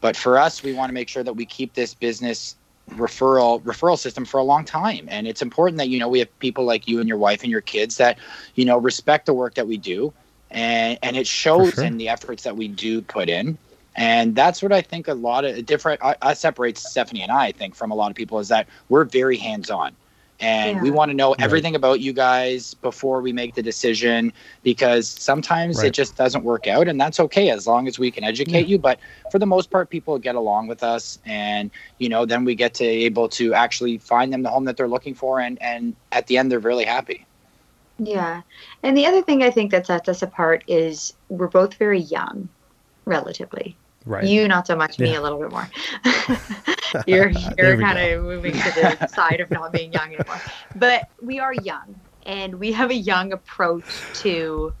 [0.00, 2.56] but for us, we want to make sure that we keep this business
[2.90, 5.06] referral referral system for a long time.
[5.10, 7.50] And it's important that you know we have people like you and your wife and
[7.50, 8.18] your kids that
[8.54, 10.12] you know respect the work that we do.
[10.50, 11.84] And and it shows sure.
[11.84, 13.58] in the efforts that we do put in.
[13.96, 17.46] And that's what i think a lot of different uh, uh separates stephanie and i
[17.46, 19.94] i think from a lot of people is that we're very hands on
[20.40, 20.82] and yeah.
[20.82, 21.78] we want to know everything right.
[21.78, 24.32] about you guys before we make the decision
[24.62, 25.86] because sometimes right.
[25.86, 28.66] it just doesn't work out and that's okay as long as we can educate yeah.
[28.66, 28.98] you but
[29.30, 32.74] for the most part people get along with us and you know then we get
[32.74, 36.26] to able to actually find them the home that they're looking for and and at
[36.26, 37.26] the end they're really happy
[37.98, 38.40] yeah
[38.82, 42.48] and the other thing i think that sets us apart is we're both very young
[43.04, 43.76] relatively
[44.06, 44.24] Right.
[44.24, 45.68] You not so much, me a little bit more.
[47.06, 50.40] you're you're kind of moving to the side of not being young anymore.
[50.76, 53.84] But we are young and we have a young approach
[54.14, 54.72] to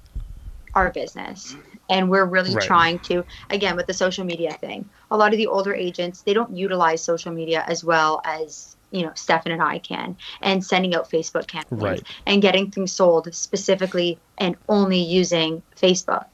[0.74, 1.54] our business.
[1.90, 2.64] And we're really right.
[2.64, 4.88] trying to again with the social media thing.
[5.10, 9.02] A lot of the older agents, they don't utilize social media as well as you
[9.02, 12.02] know Stefan and I can, and sending out Facebook campaigns right.
[12.26, 16.26] and getting things sold specifically and only using Facebook.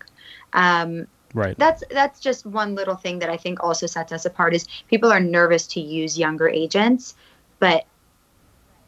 [0.52, 1.06] Um,
[1.36, 1.54] Right.
[1.58, 5.12] That's that's just one little thing that I think also sets us apart is people
[5.12, 7.14] are nervous to use younger agents,
[7.58, 7.84] but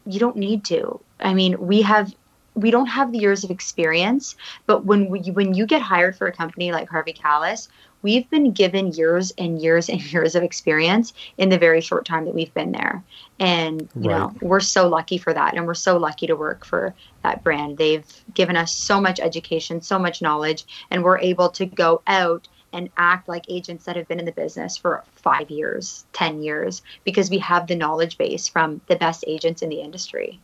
[0.07, 0.99] you don't need to.
[1.21, 2.15] I mean, we have
[2.55, 4.35] we don't have the years of experience,
[4.65, 7.69] but when we when you get hired for a company like Harvey Kalles,
[8.03, 12.25] we've been given years and years and years of experience in the very short time
[12.25, 13.03] that we've been there.
[13.39, 14.19] And you right.
[14.19, 17.79] know, we're so lucky for that and we're so lucky to work for that brand.
[17.79, 22.49] They've given us so much education, so much knowledge, and we're able to go out
[22.73, 26.83] and act like agents that have been in the business for 5 years, 10 years
[27.05, 30.39] because we have the knowledge base from the best agents in the industry.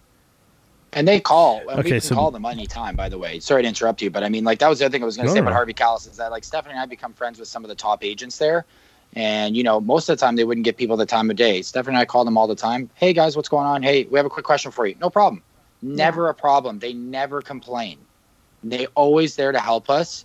[0.95, 1.59] And they call.
[1.59, 2.95] And okay, we can so call them anytime.
[2.95, 4.93] By the way, sorry to interrupt you, but I mean, like that was the other
[4.93, 6.81] thing I was going to no, say about Harvey Kalles is that like Stephanie and
[6.81, 8.65] I become friends with some of the top agents there,
[9.15, 11.63] and you know, most of the time they wouldn't give people the time of day.
[11.63, 12.89] Stephanie and I call them all the time.
[12.95, 13.83] Hey guys, what's going on?
[13.83, 14.95] Hey, we have a quick question for you.
[15.01, 15.43] No problem.
[15.83, 16.31] Never yeah.
[16.31, 16.79] a problem.
[16.79, 17.99] They never complain.
[18.63, 20.25] They always there to help us.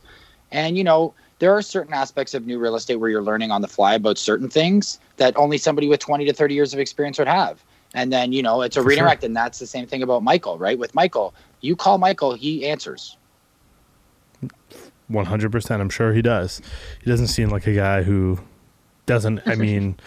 [0.51, 3.61] And you know, there are certain aspects of new real estate where you're learning on
[3.61, 7.17] the fly about certain things that only somebody with 20 to 30 years of experience
[7.17, 7.63] would have.
[7.94, 9.22] And then, you know, it's a For redirect.
[9.22, 9.28] Sure.
[9.28, 10.78] And that's the same thing about Michael, right?
[10.78, 13.18] With Michael, you call Michael, he answers.
[15.12, 15.80] 100%.
[15.80, 16.62] I'm sure he does.
[17.04, 18.40] He doesn't seem like a guy who
[19.06, 19.98] doesn't, I mean,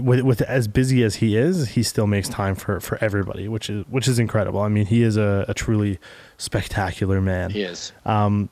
[0.00, 3.70] with, with as busy as he is, he still makes time for, for everybody, which
[3.70, 4.60] is, which is incredible.
[4.60, 5.98] I mean, he is a, a truly
[6.36, 7.50] spectacular man.
[7.50, 7.92] He is.
[8.04, 8.50] Um,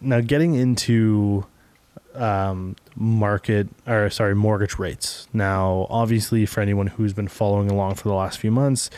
[0.00, 1.46] now getting into
[2.14, 5.28] um, market or sorry mortgage rates.
[5.32, 8.90] Now, obviously, for anyone who's been following along for the last few months,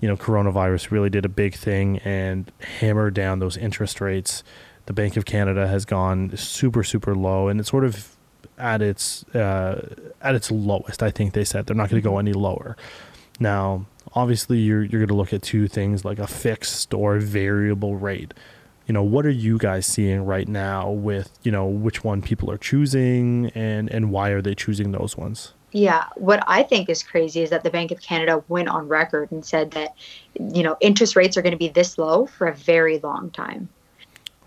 [0.00, 2.50] you know, coronavirus really did a big thing and
[2.80, 4.42] hammered down those interest rates.
[4.86, 8.16] The Bank of Canada has gone super super low, and it's sort of
[8.56, 11.02] at its uh, at its lowest.
[11.02, 12.76] I think they said they're not going to go any lower.
[13.40, 17.96] Now, obviously, you're you're going to look at two things like a fixed or variable
[17.96, 18.34] rate
[18.88, 22.50] you know, what are you guys seeing right now with, you know, which one people
[22.50, 25.52] are choosing and, and why are they choosing those ones?
[25.72, 29.30] Yeah, what I think is crazy is that the Bank of Canada went on record
[29.30, 29.94] and said that,
[30.40, 33.68] you know, interest rates are going to be this low for a very long time,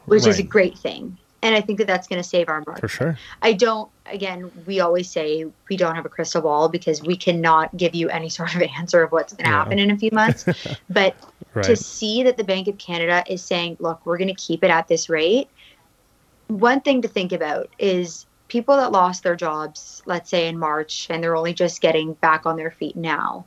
[0.06, 0.32] which right.
[0.32, 1.20] is a great thing.
[1.44, 2.82] And I think that that's going to save our market.
[2.82, 3.18] For sure.
[3.42, 7.76] I don't, again, we always say we don't have a crystal ball because we cannot
[7.76, 9.58] give you any sort of answer of what's going to yeah.
[9.58, 10.46] happen in a few months.
[10.90, 11.16] but
[11.54, 11.66] right.
[11.66, 14.70] to see that the Bank of Canada is saying, look, we're going to keep it
[14.70, 15.50] at this rate,
[16.48, 21.08] one thing to think about is people that lost their jobs, let's say in March,
[21.10, 23.46] and they're only just getting back on their feet now,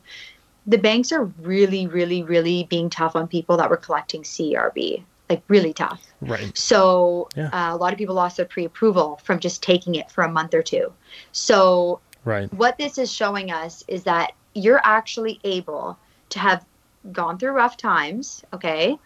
[0.66, 5.42] the banks are really, really, really being tough on people that were collecting CERB, like
[5.48, 6.02] really tough.
[6.20, 6.56] Right.
[6.56, 7.48] So yeah.
[7.48, 10.54] uh, a lot of people lost their pre-approval from just taking it for a month
[10.54, 10.92] or two.
[11.32, 12.52] So right.
[12.52, 15.98] what this is showing us is that you're actually able
[16.30, 16.64] to have
[17.12, 18.98] gone through rough times, okay,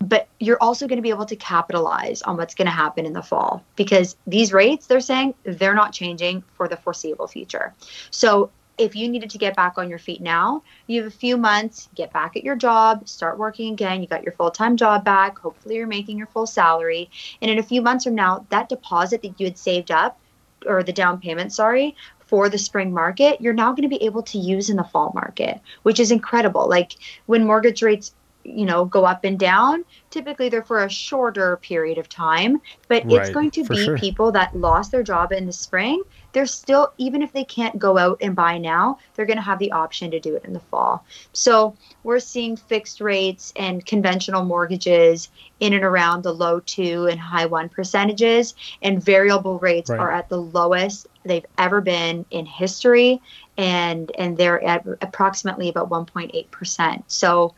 [0.00, 3.12] but you're also going to be able to capitalize on what's going to happen in
[3.12, 7.72] the fall because these rates they're saying they're not changing for the foreseeable future
[8.10, 11.36] so if you needed to get back on your feet now you have a few
[11.36, 15.38] months get back at your job start working again you got your full-time job back
[15.38, 17.10] hopefully you're making your full salary
[17.40, 20.18] and in a few months from now that deposit that you had saved up
[20.66, 21.94] or the down payment sorry
[22.26, 25.12] for the spring market, you're now going to be able to use in the fall
[25.14, 26.68] market, which is incredible.
[26.68, 26.96] Like
[27.26, 28.12] when mortgage rates
[28.46, 33.04] you know go up and down typically they're for a shorter period of time but
[33.04, 33.98] right, it's going to be sure.
[33.98, 37.98] people that lost their job in the spring they're still even if they can't go
[37.98, 40.60] out and buy now they're going to have the option to do it in the
[40.60, 45.30] fall so we're seeing fixed rates and conventional mortgages
[45.60, 49.98] in and around the low 2 and high 1 percentages and variable rates right.
[49.98, 53.20] are at the lowest they've ever been in history
[53.56, 57.54] and and they're at approximately about 1.8% so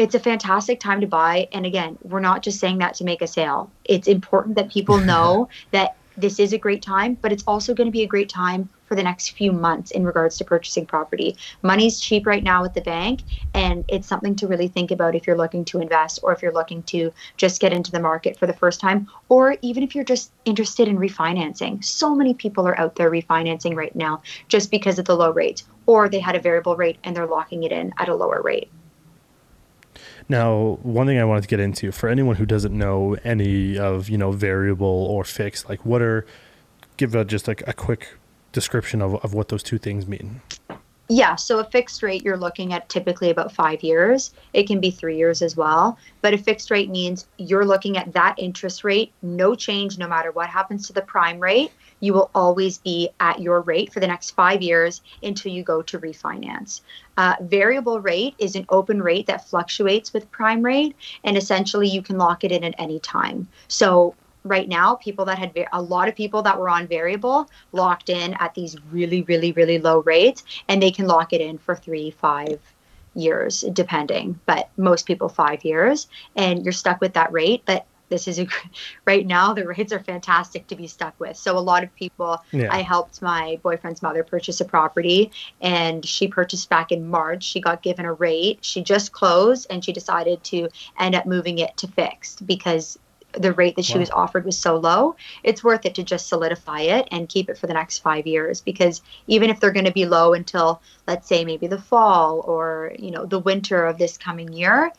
[0.00, 1.46] it's a fantastic time to buy.
[1.52, 3.70] And again, we're not just saying that to make a sale.
[3.84, 7.86] It's important that people know that this is a great time, but it's also going
[7.86, 11.36] to be a great time for the next few months in regards to purchasing property.
[11.62, 13.20] Money's cheap right now at the bank,
[13.52, 16.52] and it's something to really think about if you're looking to invest or if you're
[16.52, 20.02] looking to just get into the market for the first time, or even if you're
[20.02, 21.84] just interested in refinancing.
[21.84, 25.62] So many people are out there refinancing right now just because of the low rate,
[25.84, 28.70] or they had a variable rate and they're locking it in at a lower rate.
[30.30, 34.08] Now, one thing I wanted to get into for anyone who doesn't know any of
[34.08, 36.24] you know variable or fixed, like what are
[36.96, 38.14] give a, just like a quick
[38.52, 40.40] description of, of what those two things mean.
[41.08, 44.32] Yeah, so a fixed rate you're looking at typically about five years.
[44.52, 45.98] It can be three years as well.
[46.22, 50.30] But a fixed rate means you're looking at that interest rate, no change no matter
[50.30, 54.06] what happens to the prime rate you will always be at your rate for the
[54.06, 56.80] next five years until you go to refinance.
[57.16, 62.02] Uh, variable rate is an open rate that fluctuates with prime rate, and essentially you
[62.02, 63.46] can lock it in at any time.
[63.68, 68.08] So right now people that had a lot of people that were on variable locked
[68.08, 71.74] in at these really really really low rates and they can lock it in for
[71.74, 72.58] three five
[73.14, 78.28] years depending but most people five years and you're stuck with that rate but this
[78.28, 78.46] is a
[79.06, 82.42] right now the rates are fantastic to be stuck with so a lot of people
[82.50, 82.68] yeah.
[82.70, 85.30] i helped my boyfriend's mother purchase a property
[85.62, 89.82] and she purchased back in march she got given a rate she just closed and
[89.82, 92.98] she decided to end up moving it to fixed because
[93.32, 94.00] the rate that she wow.
[94.00, 97.56] was offered was so low it's worth it to just solidify it and keep it
[97.56, 101.28] for the next five years because even if they're going to be low until let's
[101.28, 104.90] say maybe the fall or you know the winter of this coming year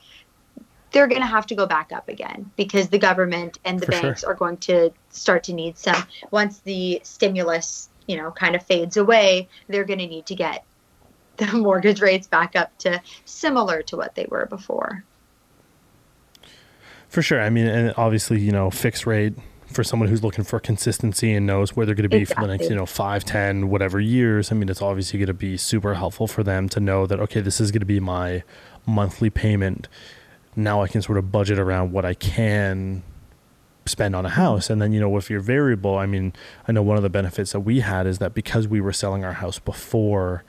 [0.92, 3.92] they're going to have to go back up again because the government and the For
[3.92, 4.32] banks sure.
[4.32, 8.98] are going to start to need some once the stimulus you know kind of fades
[8.98, 10.64] away they're going to need to get
[11.38, 15.04] the mortgage rates back up to similar to what they were before
[17.08, 19.34] for sure i mean and obviously you know fixed rate
[19.68, 22.44] for someone who's looking for consistency and knows where they're going to be exactly.
[22.44, 25.34] for the next you know five ten whatever years i mean it's obviously going to
[25.34, 28.44] be super helpful for them to know that okay this is going to be my
[28.86, 29.88] monthly payment
[30.56, 33.04] now I can sort of budget around what I can
[33.86, 34.70] spend on a house.
[34.70, 36.34] And then, you know, if you're variable, I mean,
[36.68, 39.24] I know one of the benefits that we had is that because we were selling
[39.26, 40.44] our house before,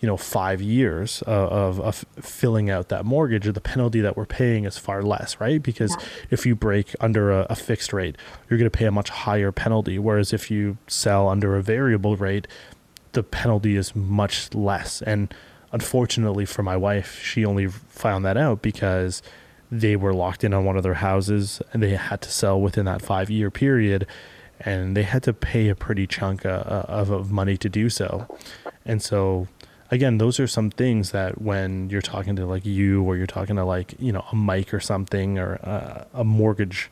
[0.00, 4.26] you know, five years uh, of, of filling out that mortgage, the penalty that we're
[4.26, 5.62] paying is far less, right?
[5.62, 6.06] Because yeah.
[6.30, 8.16] if you break under a, a fixed rate,
[8.48, 9.98] you're going to pay a much higher penalty.
[9.98, 12.46] Whereas if you sell under a variable rate,
[13.12, 15.00] the penalty is much less.
[15.02, 15.32] And
[15.80, 19.20] unfortunately for my wife, she only found that out because
[19.70, 22.86] they were locked in on one of their houses and they had to sell within
[22.86, 24.06] that five year period
[24.60, 27.90] and they had to pay a pretty chunk uh, uh, of, of money to do
[27.90, 28.26] so.
[28.86, 29.48] And so
[29.90, 33.56] again, those are some things that when you're talking to like you or you're talking
[33.56, 36.90] to like, you know, a Mike or something or uh, a mortgage,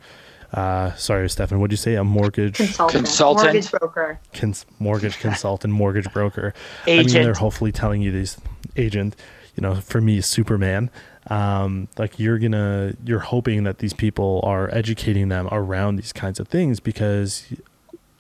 [0.53, 1.95] uh, sorry, Stefan, what'd you say?
[1.95, 3.45] A mortgage consultant, Consultant.
[3.47, 4.21] mortgage broker.
[4.35, 6.53] cons- mortgage consultant, mortgage broker.
[6.87, 8.37] I mean, they're hopefully telling you these
[8.77, 9.17] agent,
[9.57, 10.91] you know, for me, Superman.
[11.29, 16.39] Um, like you're gonna, you're hoping that these people are educating them around these kinds
[16.39, 17.47] of things because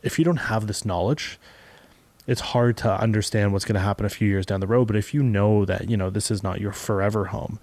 [0.02, 1.38] if you don't have this knowledge,
[2.26, 4.86] it's hard to understand what's going to happen a few years down the road.
[4.86, 7.58] But if you know that, you know, this is not your forever home,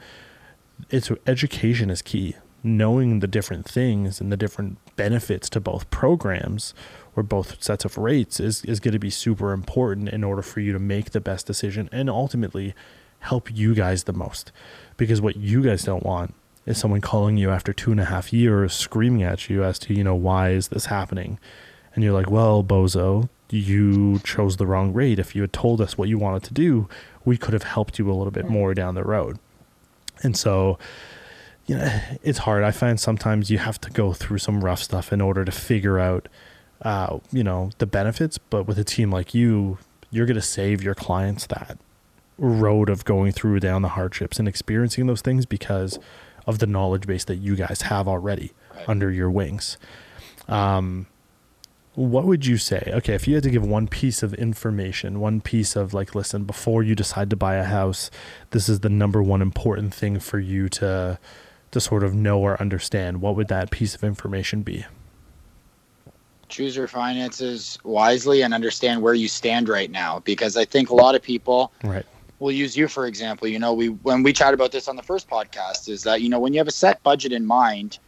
[0.89, 2.36] it's education is key.
[2.64, 6.76] Knowing the different things and the different benefits to both programs
[7.16, 10.60] or both sets of rates is, is going to be super important in order for
[10.60, 12.76] you to make the best decision and ultimately
[13.22, 14.52] help you guys the most.
[14.97, 16.36] Because what you guys don't want
[16.68, 19.95] is someone calling you after two and a half years screaming at you as to,
[19.95, 21.39] you know, why is this happening?
[21.95, 25.18] And you're like, well, bozo, you chose the wrong rate.
[25.18, 26.88] If you had told us what you wanted to do,
[27.26, 29.39] we could have helped you a little bit more down the road.
[30.22, 30.78] And so,
[31.68, 32.64] you know, it's hard.
[32.64, 35.99] I find sometimes you have to go through some rough stuff in order to figure
[35.99, 36.28] out,
[36.82, 38.38] uh, you know, the benefits.
[38.38, 39.78] But with a team like you,
[40.09, 41.78] you're going to save your clients that
[42.38, 45.99] road of going through down the hardships and experiencing those things because
[46.47, 48.89] of the knowledge base that you guys have already Right.
[48.89, 49.78] under your wings.
[50.47, 51.05] Um,
[51.93, 52.89] what would you say?
[52.95, 56.45] Okay, if you had to give one piece of information, one piece of like, listen,
[56.45, 58.09] before you decide to buy a house,
[58.51, 61.20] this is the number one important thing for you to
[61.72, 63.22] to sort of know or understand.
[63.22, 64.86] What would that piece of information be?
[66.50, 70.94] choose your finances wisely and understand where you stand right now because i think a
[70.94, 72.06] lot of people Right.
[72.40, 75.02] we'll use you for example you know we when we chat about this on the
[75.02, 78.00] first podcast is that you know when you have a set budget in mind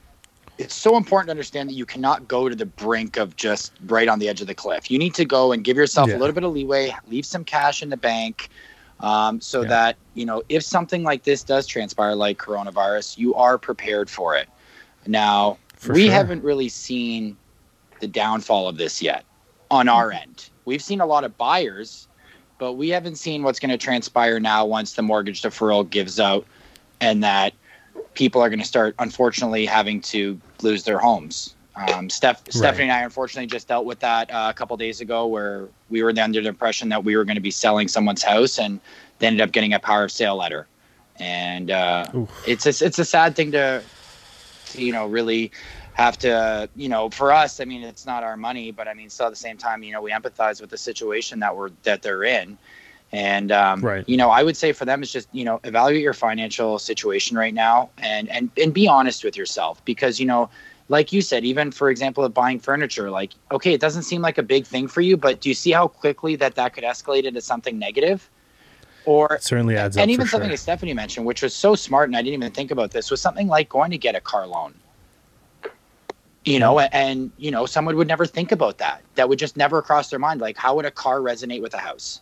[0.57, 4.09] it's so important to understand that you cannot go to the brink of just right
[4.09, 6.17] on the edge of the cliff you need to go and give yourself Yeah.
[6.17, 8.49] a little bit of leeway leave some cash in the bank
[9.03, 9.67] um, so Yeah.
[9.67, 14.35] that you know if something like this does transpire like coronavirus you are prepared for
[14.35, 14.47] it
[15.05, 16.13] now For we sure.
[16.13, 17.37] haven't really seen
[17.99, 19.23] the downfall of this yet
[19.69, 20.49] on our end.
[20.65, 22.07] We've seen a lot of buyers,
[22.57, 26.45] but we haven't seen what's going to transpire now once the mortgage deferral gives out
[27.01, 27.53] and that
[28.13, 31.55] people are going to start, unfortunately, having to lose their homes.
[31.75, 35.25] Um, Steph, Stephanie and I, unfortunately, just dealt with that uh, a couple days ago
[35.25, 38.59] where we were under the impression that we were going to be selling someone's house
[38.59, 38.79] and
[39.19, 40.67] they ended up getting a power of sale letter.
[41.19, 42.11] And uh,
[42.45, 43.83] it's a, it's a sad thing to,
[44.65, 45.51] to, you know, really
[45.93, 49.09] have to, you know, for us, I mean, it's not our money, but I mean,
[49.09, 52.01] still at the same time, you know, we empathize with the situation that we're that
[52.01, 52.57] they're in,
[53.11, 54.03] and um, Right.
[54.07, 57.37] you know, I would say for them, it's just you know, evaluate your financial situation
[57.37, 60.49] right now, and and and be honest with yourself because you know.
[60.89, 64.37] Like you said, even for example, of buying furniture, like okay, it doesn't seem like
[64.37, 67.23] a big thing for you, but do you see how quickly that that could escalate
[67.23, 68.29] into something negative?
[69.05, 70.01] Or It certainly adds up.
[70.01, 70.53] and even for something sure.
[70.55, 73.21] that Stephanie mentioned, which was so smart, and I didn't even think about this, was
[73.21, 74.75] something like going to get a car loan.
[76.45, 79.01] You know, and, you know, someone would never think about that.
[79.15, 80.41] That would just never cross their mind.
[80.41, 82.21] Like, how would a car resonate with a house?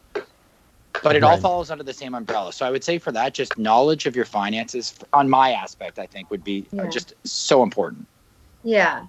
[1.01, 1.41] But it all Right.
[1.41, 2.53] falls under the same umbrella.
[2.53, 6.05] So I would say for that, just knowledge of your finances on my aspect, I
[6.05, 6.89] think would be uh, Yeah.
[6.91, 8.07] just so important.
[8.63, 9.05] Yeah.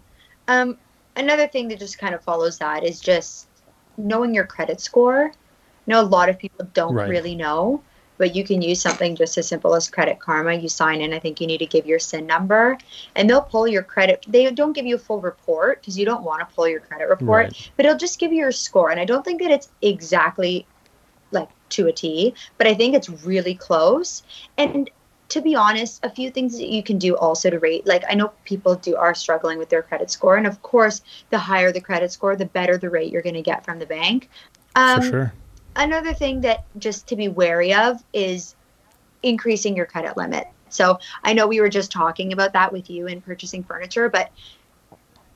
[0.49, 0.79] Um,
[1.17, 3.49] another thing that just kind of follows that is just
[3.97, 5.27] knowing your credit score.
[5.27, 7.09] I know a lot of people don't Right.
[7.09, 7.83] really know,
[8.19, 10.55] but you can use something just as simple as Credit Karma.
[10.55, 12.79] You sign in, I think you need to give your SIN number,
[13.17, 14.25] and they'll pull your credit.
[14.29, 17.09] They don't give you a full report because you don't want to pull your credit
[17.09, 17.71] report, Right.
[17.77, 18.91] but it'll just give you your score.
[18.91, 20.67] And I don't think that it's exactly
[21.33, 24.23] like to a T, but I think it's really close.
[24.57, 24.89] And
[25.33, 27.87] to be honest, a few things that you can do also to rate.
[27.87, 31.39] Like I know people do are struggling with their credit score, and of course, the
[31.39, 34.29] higher the credit score, the better the rate you're going to get from the bank.
[34.75, 35.33] Um, for sure.
[35.75, 38.55] Another thing that just to be wary of is
[39.23, 40.47] increasing your credit limit.
[40.69, 44.31] So I know we were just talking about that with you in purchasing furniture, but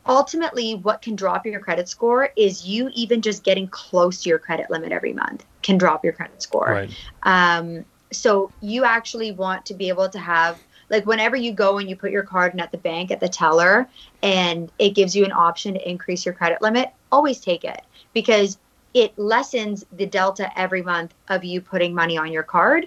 [0.04, 4.38] ultimately, what can drop your credit score is you even just getting close to your
[4.38, 6.66] credit limit every month can drop your credit score.
[6.66, 6.90] Right.
[7.22, 11.88] Um, so you actually want to be able to have like whenever you go and
[11.90, 13.88] you put your card in at the bank at the teller
[14.22, 17.82] and it gives you an option to increase your credit limit, always take it
[18.12, 18.58] because
[18.94, 22.86] it lessens the delta every month of you putting money on your card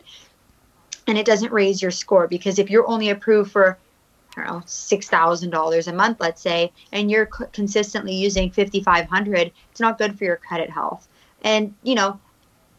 [1.07, 3.77] and it doesn't raise your score because if you're only approved for
[4.37, 8.81] I don't know six thousand dollars a month, let's say, and you're consistently using fifty
[8.81, 11.07] five hundred, it's not good for your credit health.
[11.41, 12.19] And you know,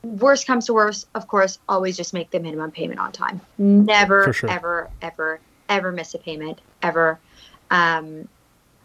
[0.03, 3.41] worst comes to worst, of course, always just make the minimum payment on time.
[3.59, 4.51] Never, sure.
[4.51, 7.19] ever, ever, ever miss a payment, ever.
[7.71, 8.29] Um,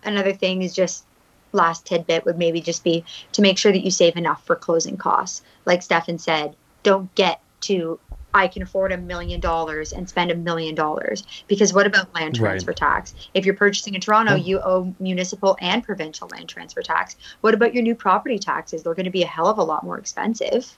[0.04, 1.06] another thing is just
[1.52, 4.98] last tidbit would maybe just be to make sure that you save enough for closing
[4.98, 5.42] costs.
[5.66, 8.00] Like Stefan said, don't get to
[8.34, 11.24] I can afford a million dollars and spend a million dollars.
[11.48, 12.78] Because what about land transfer right.
[12.78, 13.16] tax?
[13.34, 14.36] If you're purchasing in Toronto, oh.
[14.36, 17.16] you owe municipal and provincial land transfer tax.
[17.40, 18.84] What about your new property taxes?
[18.84, 20.78] They're going to be a hell of a lot more expensive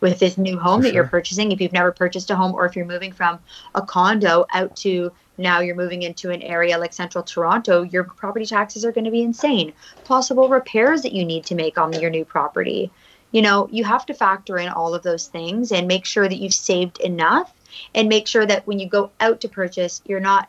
[0.00, 0.94] with this new home For that sure.
[0.94, 1.52] you're purchasing.
[1.52, 3.38] If you've never purchased a home or if you're moving from
[3.74, 8.46] a condo out to now you're moving into an area like central Toronto, your property
[8.46, 9.72] taxes are going to be insane.
[10.04, 12.90] Possible repairs that you need to make on your new property
[13.32, 16.36] you know, you have to factor in all of those things and make sure that
[16.36, 17.52] you've saved enough
[17.94, 20.48] and make sure that when you go out to purchase, you're not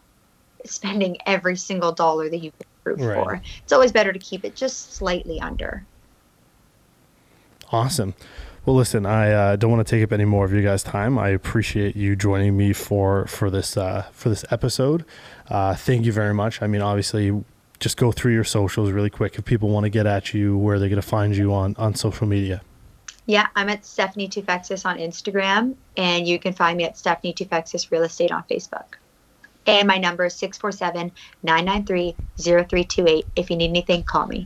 [0.66, 3.16] spending every single dollar that you've approved right.
[3.16, 3.42] for.
[3.64, 5.86] It's always better to keep it just slightly under.
[7.72, 8.14] Awesome.
[8.68, 11.18] Well, listen, I uh, don't want to take up any more of you guys' time.
[11.18, 15.06] I appreciate you joining me for for this uh, for this episode.
[15.50, 16.62] Uh, thank you very much.
[16.62, 17.46] I mean, obviously,
[17.80, 20.80] just go through your socials really quick if people want to get at you, where
[20.80, 22.62] they're going to find you on on social media.
[23.26, 27.90] Yeah, I'm at Stephanie Toufexis on Instagram, and you can find me at Stephanie Toufexis
[27.90, 28.96] Real Estate on Facebook.
[29.66, 33.26] And my number is 647 993 0328.
[33.38, 34.46] If you need anything, call me.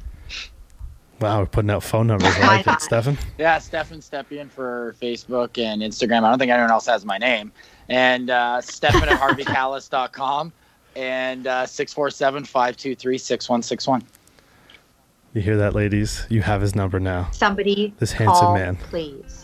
[1.21, 2.33] Wow, we're putting out phone numbers.
[2.35, 2.81] I like it.
[2.81, 3.17] Stefan?
[3.37, 6.23] Yeah, Stefan Stepien for Facebook and Instagram.
[6.23, 7.51] I don't think anyone else has my name.
[7.89, 10.51] And uh, Stefan at harveykalles.com
[10.95, 14.03] and uh, 647 523 6161.
[15.33, 16.25] You hear that, ladies?
[16.29, 17.29] You have his number now.
[17.31, 19.40] Somebody, this handsome call, man, please.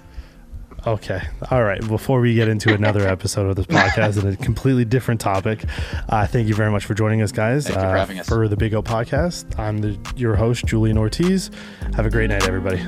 [0.87, 1.21] Okay.
[1.51, 1.85] All right.
[1.85, 5.65] Before we get into another episode of this podcast and a completely different topic,
[6.07, 7.67] uh, thank you very much for joining us, guys.
[7.67, 8.27] Thank uh, for having us.
[8.29, 11.51] For the Big O podcast, I'm the, your host, Julian Ortiz.
[11.95, 12.81] Have a great night, everybody.